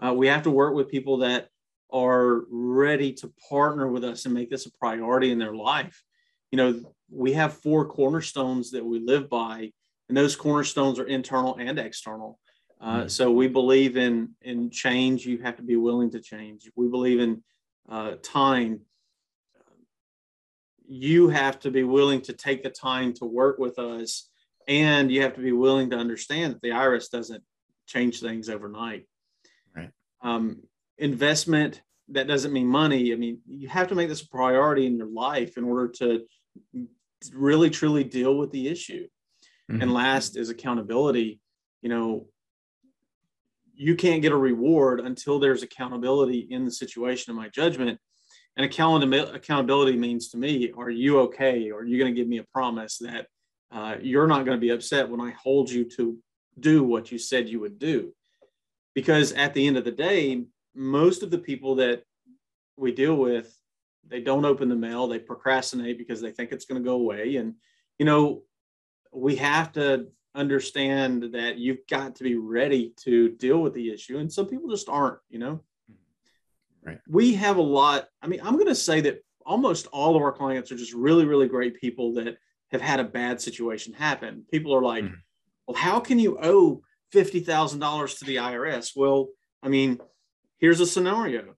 Uh, 0.01 0.15
we 0.15 0.27
have 0.29 0.43
to 0.45 0.51
work 0.51 0.75
with 0.75 0.89
people 0.89 1.19
that 1.19 1.49
are 1.93 2.45
ready 2.51 3.13
to 3.13 3.33
partner 3.51 3.87
with 3.89 4.03
us 4.03 4.25
and 4.25 4.33
make 4.33 4.51
this 4.51 4.67
a 4.67 4.73
priority 4.73 5.31
in 5.31 5.39
their 5.39 5.55
life. 5.55 6.03
You 6.51 6.57
know 6.57 6.81
we 7.11 7.35
have 7.35 7.59
four 7.59 7.87
cornerstones 7.87 8.71
that 8.71 8.85
we 8.85 8.99
live 8.99 9.29
by 9.29 9.73
and 10.09 10.17
those 10.17 10.37
cornerstones 10.37 10.99
are 10.99 11.07
internal 11.07 11.57
and 11.57 11.79
external. 11.79 12.39
Uh, 12.81 12.99
mm-hmm. 12.99 13.09
so 13.09 13.31
we 13.31 13.49
believe 13.49 13.97
in 13.97 14.31
in 14.43 14.71
change. 14.71 15.25
You 15.25 15.39
have 15.39 15.57
to 15.57 15.63
be 15.63 15.77
willing 15.77 16.11
to 16.11 16.21
change. 16.21 16.71
We 16.77 16.89
believe 16.89 17.21
in 17.21 17.43
uh, 17.89 18.17
time 18.23 18.81
you 20.93 21.31
have 21.31 21.59
to 21.59 21.71
be 21.71 21.85
willing 21.85 22.21
to 22.21 22.35
take 22.35 22.63
the 22.63 22.69
time 22.69 23.15
to 23.15 23.25
work 23.25 23.59
with 23.59 23.79
us 23.79 24.29
and 24.69 25.11
you 25.11 25.23
have 25.23 25.35
to 25.35 25.41
be 25.41 25.53
willing 25.53 25.89
to 25.89 25.97
understand 25.97 26.53
that 26.53 26.61
the 26.61 26.69
irs 26.69 27.11
doesn't 27.11 27.43
change 27.87 28.21
things 28.21 28.51
overnight. 28.51 29.07
Right. 29.75 29.89
Um, 30.21 30.63
investment 30.99 31.81
that 32.09 32.29
doesn't 32.29 32.53
mean 32.53 32.67
money. 32.67 33.11
I 33.15 33.17
mean 33.17 33.41
you 33.47 33.69
have 33.69 33.89
to 33.89 33.95
make 33.95 34.11
this 34.11 34.21
a 34.21 34.29
priority 34.29 34.85
in 34.85 34.99
your 34.99 35.09
life 35.09 35.57
in 35.57 35.65
order 35.65 35.89
to 35.93 36.27
really 37.33 37.71
truly 37.71 38.05
deal 38.05 38.37
with 38.37 38.51
the 38.51 38.69
issue. 38.69 39.07
Mm-hmm. 39.71 39.81
and 39.81 39.95
last 39.95 40.37
is 40.37 40.51
accountability. 40.51 41.41
You 41.81 41.89
know 41.89 42.27
you 43.75 43.97
can't 43.97 44.21
get 44.21 44.33
a 44.33 44.37
reward 44.37 45.01
until 45.01 45.39
there's 45.39 45.63
accountability 45.63 46.41
in 46.51 46.67
the 46.67 46.71
situation 46.71 47.31
in 47.31 47.37
my 47.37 47.49
judgment 47.49 47.99
and 48.57 48.67
accountability 48.67 49.97
means 49.97 50.29
to 50.29 50.37
me, 50.37 50.73
are 50.77 50.91
you 50.91 51.21
okay? 51.21 51.71
Are 51.71 51.85
you 51.85 51.99
going 51.99 52.15
to 52.15 52.21
give 52.21 52.29
me 52.29 52.39
a 52.39 52.47
promise 52.53 52.99
that 52.99 53.27
uh, 53.71 53.97
you're 54.01 54.27
not 54.27 54.45
going 54.45 54.57
to 54.57 54.61
be 54.61 54.71
upset 54.71 55.09
when 55.09 55.21
I 55.21 55.31
hold 55.31 55.71
you 55.71 55.85
to 55.97 56.19
do 56.61 56.85
what 56.85 57.11
you 57.11 57.19
said 57.19 57.49
you 57.49 57.61
would 57.61 57.79
do? 57.79 58.13
Because 58.95 59.33
at 59.33 59.55
the 59.55 59.67
end 59.67 59.79
of 59.79 59.85
the 59.85 59.91
day, 59.91 60.45
most 60.75 61.23
of 61.23 61.31
the 61.31 61.39
people 61.39 61.77
that 61.77 62.03
we 62.77 62.93
deal 62.93 63.15
with, 63.15 63.57
they 64.07 64.21
don't 64.21 64.45
open 64.45 64.69
the 64.69 64.75
mail, 64.75 65.07
they 65.07 65.19
procrastinate 65.19 65.97
because 65.97 66.21
they 66.21 66.31
think 66.31 66.53
it's 66.53 66.67
going 66.67 66.83
to 66.83 66.87
go 66.87 66.97
away. 66.97 67.37
And, 67.37 67.55
you 67.99 68.05
know, 68.05 68.43
we 69.13 69.37
have 69.37 69.73
to 69.73 70.09
understand 70.35 71.35
that 71.35 71.57
you've 71.57 71.87
got 71.89 72.17
to 72.17 72.25
be 72.25 72.37
ready 72.37 72.93
to 73.05 73.31
deal 73.31 73.59
with 73.59 73.73
the 73.73 73.91
issue. 73.91 74.19
And 74.19 74.31
some 74.31 74.47
people 74.47 74.69
just 74.69 74.89
aren't, 74.89 75.19
you 75.31 75.39
know. 75.39 75.63
Right. 76.85 76.99
We 77.09 77.35
have 77.35 77.57
a 77.57 77.63
lot. 77.63 78.09
I 78.21 78.27
mean, 78.27 78.41
I'm 78.43 78.55
going 78.55 78.67
to 78.67 78.75
say 78.75 79.01
that 79.03 79.23
almost 79.47 79.87
all 79.89 80.17
of 80.17 80.23
our 80.23 80.33
clients 80.33 80.73
are 80.73 80.77
just 80.77 80.95
really, 80.95 81.25
really 81.25 81.49
great 81.49 81.81
people 81.81 82.15
that 82.15 82.37
have 82.71 82.81
had 82.81 83.01
a 83.01 83.05
bad 83.05 83.41
situation 83.41 83.93
happen. 83.93 84.45
People 84.51 84.75
are 84.75 84.83
like, 84.83 85.05
mm-hmm. 85.05 85.15
well, 85.67 85.77
how 85.77 86.01
can 86.01 86.19
you 86.19 86.39
owe 86.43 86.83
$50,000 87.15 88.19
to 88.19 88.25
the 88.25 88.37
IRS? 88.37 88.93
Well, 88.97 89.29
I 89.63 89.69
mean, 89.69 89.99
here's 90.59 90.81
a 90.81 90.87
scenario 90.87 91.55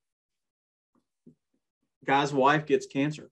guy's 2.04 2.32
wife 2.32 2.66
gets 2.66 2.86
cancer. 2.86 3.30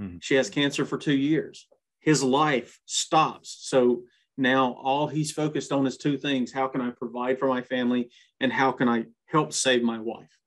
Mm-hmm. 0.00 0.18
She 0.20 0.36
has 0.36 0.48
cancer 0.48 0.84
for 0.84 0.98
two 0.98 1.16
years. 1.16 1.66
His 2.00 2.22
life 2.22 2.80
stops. 2.86 3.58
So 3.60 4.02
now 4.36 4.72
all 4.82 5.06
he's 5.06 5.32
focused 5.32 5.72
on 5.72 5.86
is 5.86 5.96
two 5.96 6.16
things 6.16 6.52
how 6.52 6.68
can 6.68 6.80
I 6.80 6.90
provide 6.90 7.38
for 7.38 7.48
my 7.48 7.62
family 7.62 8.10
and 8.40 8.52
how 8.52 8.72
can 8.72 8.88
I 8.88 9.04
help 9.26 9.52
save 9.52 9.82
my 9.82 9.98
wife? 9.98 10.38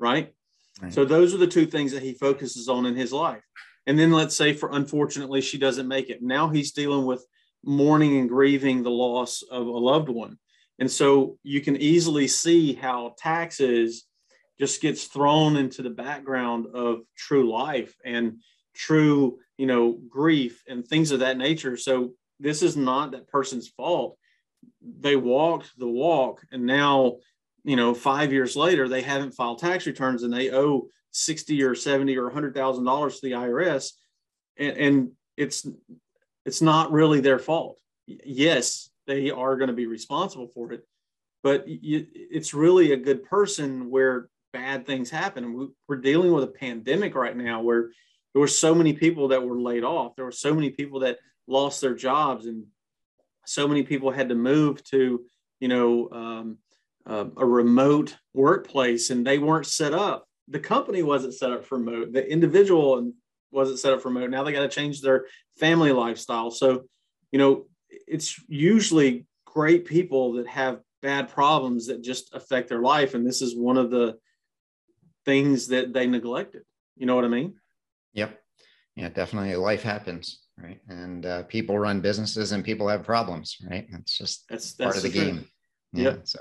Right? 0.00 0.32
right? 0.80 0.92
So 0.92 1.04
those 1.04 1.34
are 1.34 1.38
the 1.38 1.46
two 1.46 1.66
things 1.66 1.92
that 1.92 2.02
he 2.02 2.14
focuses 2.14 2.68
on 2.68 2.86
in 2.86 2.96
his 2.96 3.12
life. 3.12 3.42
And 3.86 3.98
then 3.98 4.12
let's 4.12 4.36
say 4.36 4.52
for 4.52 4.70
unfortunately 4.72 5.40
she 5.40 5.58
doesn't 5.58 5.88
make 5.88 6.10
it. 6.10 6.22
Now 6.22 6.48
he's 6.48 6.72
dealing 6.72 7.06
with 7.06 7.24
mourning 7.64 8.18
and 8.18 8.28
grieving 8.28 8.82
the 8.82 8.90
loss 8.90 9.42
of 9.42 9.66
a 9.66 9.70
loved 9.70 10.08
one. 10.08 10.38
And 10.78 10.90
so 10.90 11.38
you 11.42 11.60
can 11.60 11.76
easily 11.76 12.26
see 12.26 12.72
how 12.72 13.14
taxes 13.18 14.06
just 14.58 14.80
gets 14.80 15.04
thrown 15.04 15.56
into 15.56 15.82
the 15.82 15.90
background 15.90 16.66
of 16.74 17.00
true 17.16 17.50
life 17.50 17.94
and 18.04 18.38
true, 18.74 19.38
you 19.58 19.66
know, 19.66 19.98
grief 20.08 20.62
and 20.68 20.86
things 20.86 21.10
of 21.10 21.20
that 21.20 21.38
nature. 21.38 21.76
So 21.76 22.12
this 22.38 22.62
is 22.62 22.76
not 22.76 23.12
that 23.12 23.28
person's 23.28 23.68
fault. 23.68 24.16
They 24.82 25.16
walked 25.16 25.78
the 25.78 25.88
walk 25.88 26.42
and 26.52 26.64
now 26.64 27.16
you 27.64 27.76
know, 27.76 27.94
five 27.94 28.32
years 28.32 28.56
later, 28.56 28.88
they 28.88 29.02
haven't 29.02 29.34
filed 29.34 29.58
tax 29.58 29.86
returns 29.86 30.22
and 30.22 30.32
they 30.32 30.50
owe 30.50 30.88
60 31.12 31.62
or 31.62 31.74
70 31.74 32.16
or 32.16 32.30
$100,000 32.30 33.14
to 33.14 33.20
the 33.22 33.32
IRS. 33.32 33.92
And, 34.58 34.76
and 34.76 35.10
it's, 35.36 35.66
it's 36.44 36.62
not 36.62 36.92
really 36.92 37.20
their 37.20 37.38
fault. 37.38 37.78
Yes, 38.06 38.90
they 39.06 39.30
are 39.30 39.56
going 39.56 39.68
to 39.68 39.74
be 39.74 39.86
responsible 39.86 40.48
for 40.48 40.72
it, 40.72 40.86
but 41.42 41.66
you, 41.66 42.06
it's 42.14 42.54
really 42.54 42.92
a 42.92 42.96
good 42.96 43.24
person 43.24 43.90
where 43.90 44.28
bad 44.52 44.86
things 44.86 45.10
happen. 45.10 45.70
We're 45.88 45.96
dealing 45.96 46.32
with 46.32 46.44
a 46.44 46.48
pandemic 46.48 47.14
right 47.14 47.36
now 47.36 47.60
where 47.62 47.90
there 48.32 48.40
were 48.40 48.48
so 48.48 48.74
many 48.74 48.92
people 48.92 49.28
that 49.28 49.42
were 49.42 49.60
laid 49.60 49.84
off. 49.84 50.16
There 50.16 50.24
were 50.24 50.32
so 50.32 50.54
many 50.54 50.70
people 50.70 51.00
that 51.00 51.18
lost 51.46 51.80
their 51.80 51.94
jobs 51.94 52.46
and 52.46 52.64
so 53.44 53.66
many 53.66 53.82
people 53.82 54.10
had 54.10 54.28
to 54.28 54.34
move 54.34 54.82
to, 54.84 55.24
you 55.58 55.68
know, 55.68 56.08
um, 56.12 56.58
uh, 57.06 57.26
a 57.36 57.46
remote 57.46 58.16
workplace 58.34 59.10
and 59.10 59.26
they 59.26 59.38
weren't 59.38 59.66
set 59.66 59.94
up. 59.94 60.26
The 60.48 60.60
company 60.60 61.02
wasn't 61.02 61.34
set 61.34 61.52
up 61.52 61.64
for 61.64 61.78
remote. 61.78 62.12
The 62.12 62.30
individual 62.30 63.12
wasn't 63.50 63.78
set 63.78 63.92
up 63.92 64.02
for 64.02 64.08
remote. 64.08 64.30
Now 64.30 64.42
they 64.42 64.52
got 64.52 64.60
to 64.60 64.68
change 64.68 65.00
their 65.00 65.26
family 65.58 65.92
lifestyle. 65.92 66.50
So, 66.50 66.84
you 67.32 67.38
know, 67.38 67.66
it's 67.88 68.40
usually 68.48 69.26
great 69.44 69.84
people 69.84 70.34
that 70.34 70.46
have 70.46 70.80
bad 71.02 71.28
problems 71.28 71.86
that 71.86 72.02
just 72.02 72.34
affect 72.34 72.68
their 72.68 72.80
life. 72.80 73.14
And 73.14 73.26
this 73.26 73.42
is 73.42 73.56
one 73.56 73.76
of 73.76 73.90
the 73.90 74.18
things 75.24 75.68
that 75.68 75.92
they 75.92 76.06
neglected. 76.06 76.62
You 76.96 77.06
know 77.06 77.14
what 77.14 77.24
I 77.24 77.28
mean? 77.28 77.54
Yep. 78.14 78.38
Yeah, 78.96 79.08
definitely. 79.08 79.54
Life 79.56 79.82
happens, 79.82 80.40
right? 80.58 80.80
And 80.88 81.24
uh, 81.24 81.42
people 81.44 81.78
run 81.78 82.00
businesses 82.00 82.52
and 82.52 82.64
people 82.64 82.88
have 82.88 83.04
problems, 83.04 83.56
right? 83.68 83.86
That's 83.90 84.16
just 84.16 84.46
that's, 84.48 84.74
that's 84.74 84.94
part 84.94 84.96
of 84.96 85.02
the, 85.02 85.08
the 85.08 85.24
game. 85.24 85.46
Yeah. 85.92 86.04
Yep. 86.04 86.20
So 86.24 86.40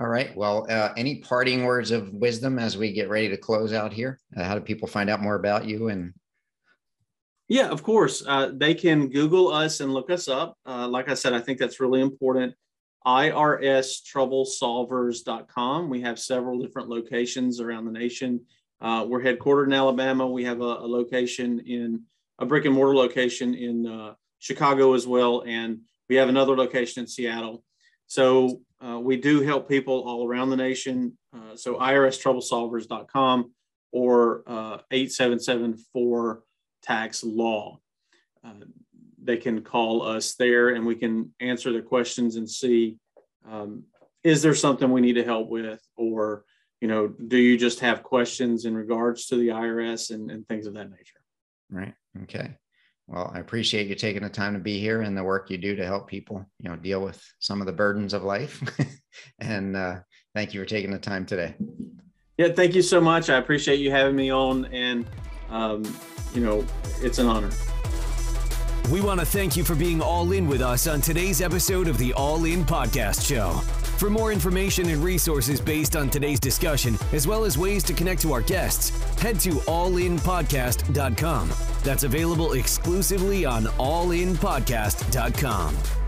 All 0.00 0.08
right. 0.08 0.34
Well, 0.34 0.66
uh, 0.70 0.94
any 0.96 1.16
parting 1.16 1.64
words 1.64 1.90
of 1.90 2.14
wisdom 2.14 2.58
as 2.58 2.78
we 2.78 2.90
get 2.90 3.10
ready 3.10 3.28
to 3.28 3.36
close 3.36 3.74
out 3.74 3.92
here? 3.92 4.18
Uh, 4.34 4.44
how 4.44 4.54
do 4.54 4.62
people 4.62 4.88
find 4.88 5.10
out 5.10 5.20
more 5.20 5.34
about 5.34 5.66
you? 5.66 5.88
And 5.88 6.14
yeah, 7.48 7.68
of 7.68 7.82
course, 7.82 8.24
uh, 8.26 8.52
they 8.54 8.72
can 8.72 9.08
Google 9.08 9.52
us 9.52 9.80
and 9.80 9.92
look 9.92 10.10
us 10.10 10.26
up. 10.26 10.56
Uh, 10.64 10.88
like 10.88 11.10
I 11.10 11.14
said, 11.14 11.34
I 11.34 11.40
think 11.40 11.58
that's 11.58 11.80
really 11.80 12.00
important. 12.00 12.54
IRSTroublesolvers.com. 13.06 15.90
We 15.90 16.00
have 16.00 16.18
several 16.18 16.58
different 16.58 16.88
locations 16.88 17.60
around 17.60 17.84
the 17.84 17.92
nation. 17.92 18.40
Uh, 18.80 19.04
we're 19.06 19.20
headquartered 19.20 19.66
in 19.66 19.74
Alabama. 19.74 20.26
We 20.26 20.44
have 20.44 20.62
a, 20.62 20.64
a, 20.64 20.88
location 20.88 21.60
in 21.60 22.04
a 22.38 22.46
brick 22.46 22.64
and 22.64 22.74
mortar 22.74 22.96
location 22.96 23.54
in 23.54 23.86
uh, 23.86 24.14
Chicago 24.38 24.94
as 24.94 25.06
well, 25.06 25.44
and 25.46 25.80
we 26.08 26.16
have 26.16 26.30
another 26.30 26.56
location 26.56 27.02
in 27.02 27.06
Seattle. 27.06 27.62
So 28.10 28.60
uh, 28.84 28.98
we 28.98 29.18
do 29.18 29.40
help 29.40 29.68
people 29.68 30.00
all 30.00 30.26
around 30.26 30.50
the 30.50 30.56
nation. 30.56 31.16
Uh, 31.32 31.54
so 31.54 31.76
IRSTroublesolvers.com 31.76 33.52
or 33.92 34.42
uh, 34.48 34.78
8774 34.90 36.42
tax 36.82 37.22
law. 37.22 37.78
Uh, 38.44 38.64
they 39.22 39.36
can 39.36 39.62
call 39.62 40.02
us 40.02 40.34
there 40.34 40.70
and 40.70 40.84
we 40.84 40.96
can 40.96 41.32
answer 41.38 41.70
their 41.72 41.82
questions 41.82 42.34
and 42.34 42.50
see 42.50 42.96
um, 43.48 43.84
is 44.24 44.42
there 44.42 44.56
something 44.56 44.90
we 44.90 45.00
need 45.00 45.12
to 45.12 45.24
help 45.24 45.48
with 45.48 45.80
or 45.96 46.44
you 46.80 46.88
know 46.88 47.06
do 47.06 47.36
you 47.36 47.56
just 47.56 47.78
have 47.78 48.02
questions 48.02 48.64
in 48.64 48.74
regards 48.74 49.26
to 49.26 49.36
the 49.36 49.48
irs 49.48 50.10
and, 50.10 50.30
and 50.30 50.48
things 50.48 50.66
of 50.66 50.72
that 50.72 50.90
nature 50.90 51.20
right 51.70 51.94
okay 52.22 52.56
well, 53.10 53.32
I 53.34 53.40
appreciate 53.40 53.88
you 53.88 53.96
taking 53.96 54.22
the 54.22 54.28
time 54.28 54.54
to 54.54 54.60
be 54.60 54.78
here 54.78 55.02
and 55.02 55.16
the 55.16 55.24
work 55.24 55.50
you 55.50 55.58
do 55.58 55.74
to 55.74 55.84
help 55.84 56.06
people, 56.06 56.46
you 56.60 56.70
know, 56.70 56.76
deal 56.76 57.00
with 57.00 57.20
some 57.40 57.60
of 57.60 57.66
the 57.66 57.72
burdens 57.72 58.14
of 58.14 58.22
life. 58.22 58.62
and 59.40 59.76
uh, 59.76 59.96
thank 60.32 60.54
you 60.54 60.60
for 60.60 60.66
taking 60.66 60.92
the 60.92 60.98
time 60.98 61.26
today. 61.26 61.54
Yeah, 62.38 62.52
thank 62.52 62.72
you 62.74 62.82
so 62.82 63.00
much. 63.00 63.28
I 63.28 63.38
appreciate 63.38 63.80
you 63.80 63.90
having 63.90 64.14
me 64.14 64.30
on, 64.30 64.66
and 64.66 65.06
um, 65.50 65.82
you 66.32 66.40
know, 66.40 66.64
it's 67.02 67.18
an 67.18 67.26
honor. 67.26 67.50
We 68.92 69.00
want 69.00 69.18
to 69.20 69.26
thank 69.26 69.56
you 69.56 69.64
for 69.64 69.74
being 69.74 70.00
all 70.00 70.30
in 70.30 70.46
with 70.46 70.62
us 70.62 70.86
on 70.86 71.00
today's 71.00 71.42
episode 71.42 71.88
of 71.88 71.98
the 71.98 72.12
All 72.14 72.44
In 72.44 72.64
Podcast 72.64 73.28
Show. 73.28 73.60
For 74.00 74.08
more 74.08 74.32
information 74.32 74.88
and 74.88 75.04
resources 75.04 75.60
based 75.60 75.94
on 75.94 76.08
today's 76.08 76.40
discussion, 76.40 76.96
as 77.12 77.26
well 77.26 77.44
as 77.44 77.58
ways 77.58 77.84
to 77.84 77.92
connect 77.92 78.22
to 78.22 78.32
our 78.32 78.40
guests, 78.40 78.98
head 79.20 79.38
to 79.40 79.50
allinpodcast.com. 79.50 81.50
That's 81.84 82.04
available 82.04 82.54
exclusively 82.54 83.44
on 83.44 83.64
allinpodcast.com. 83.64 85.99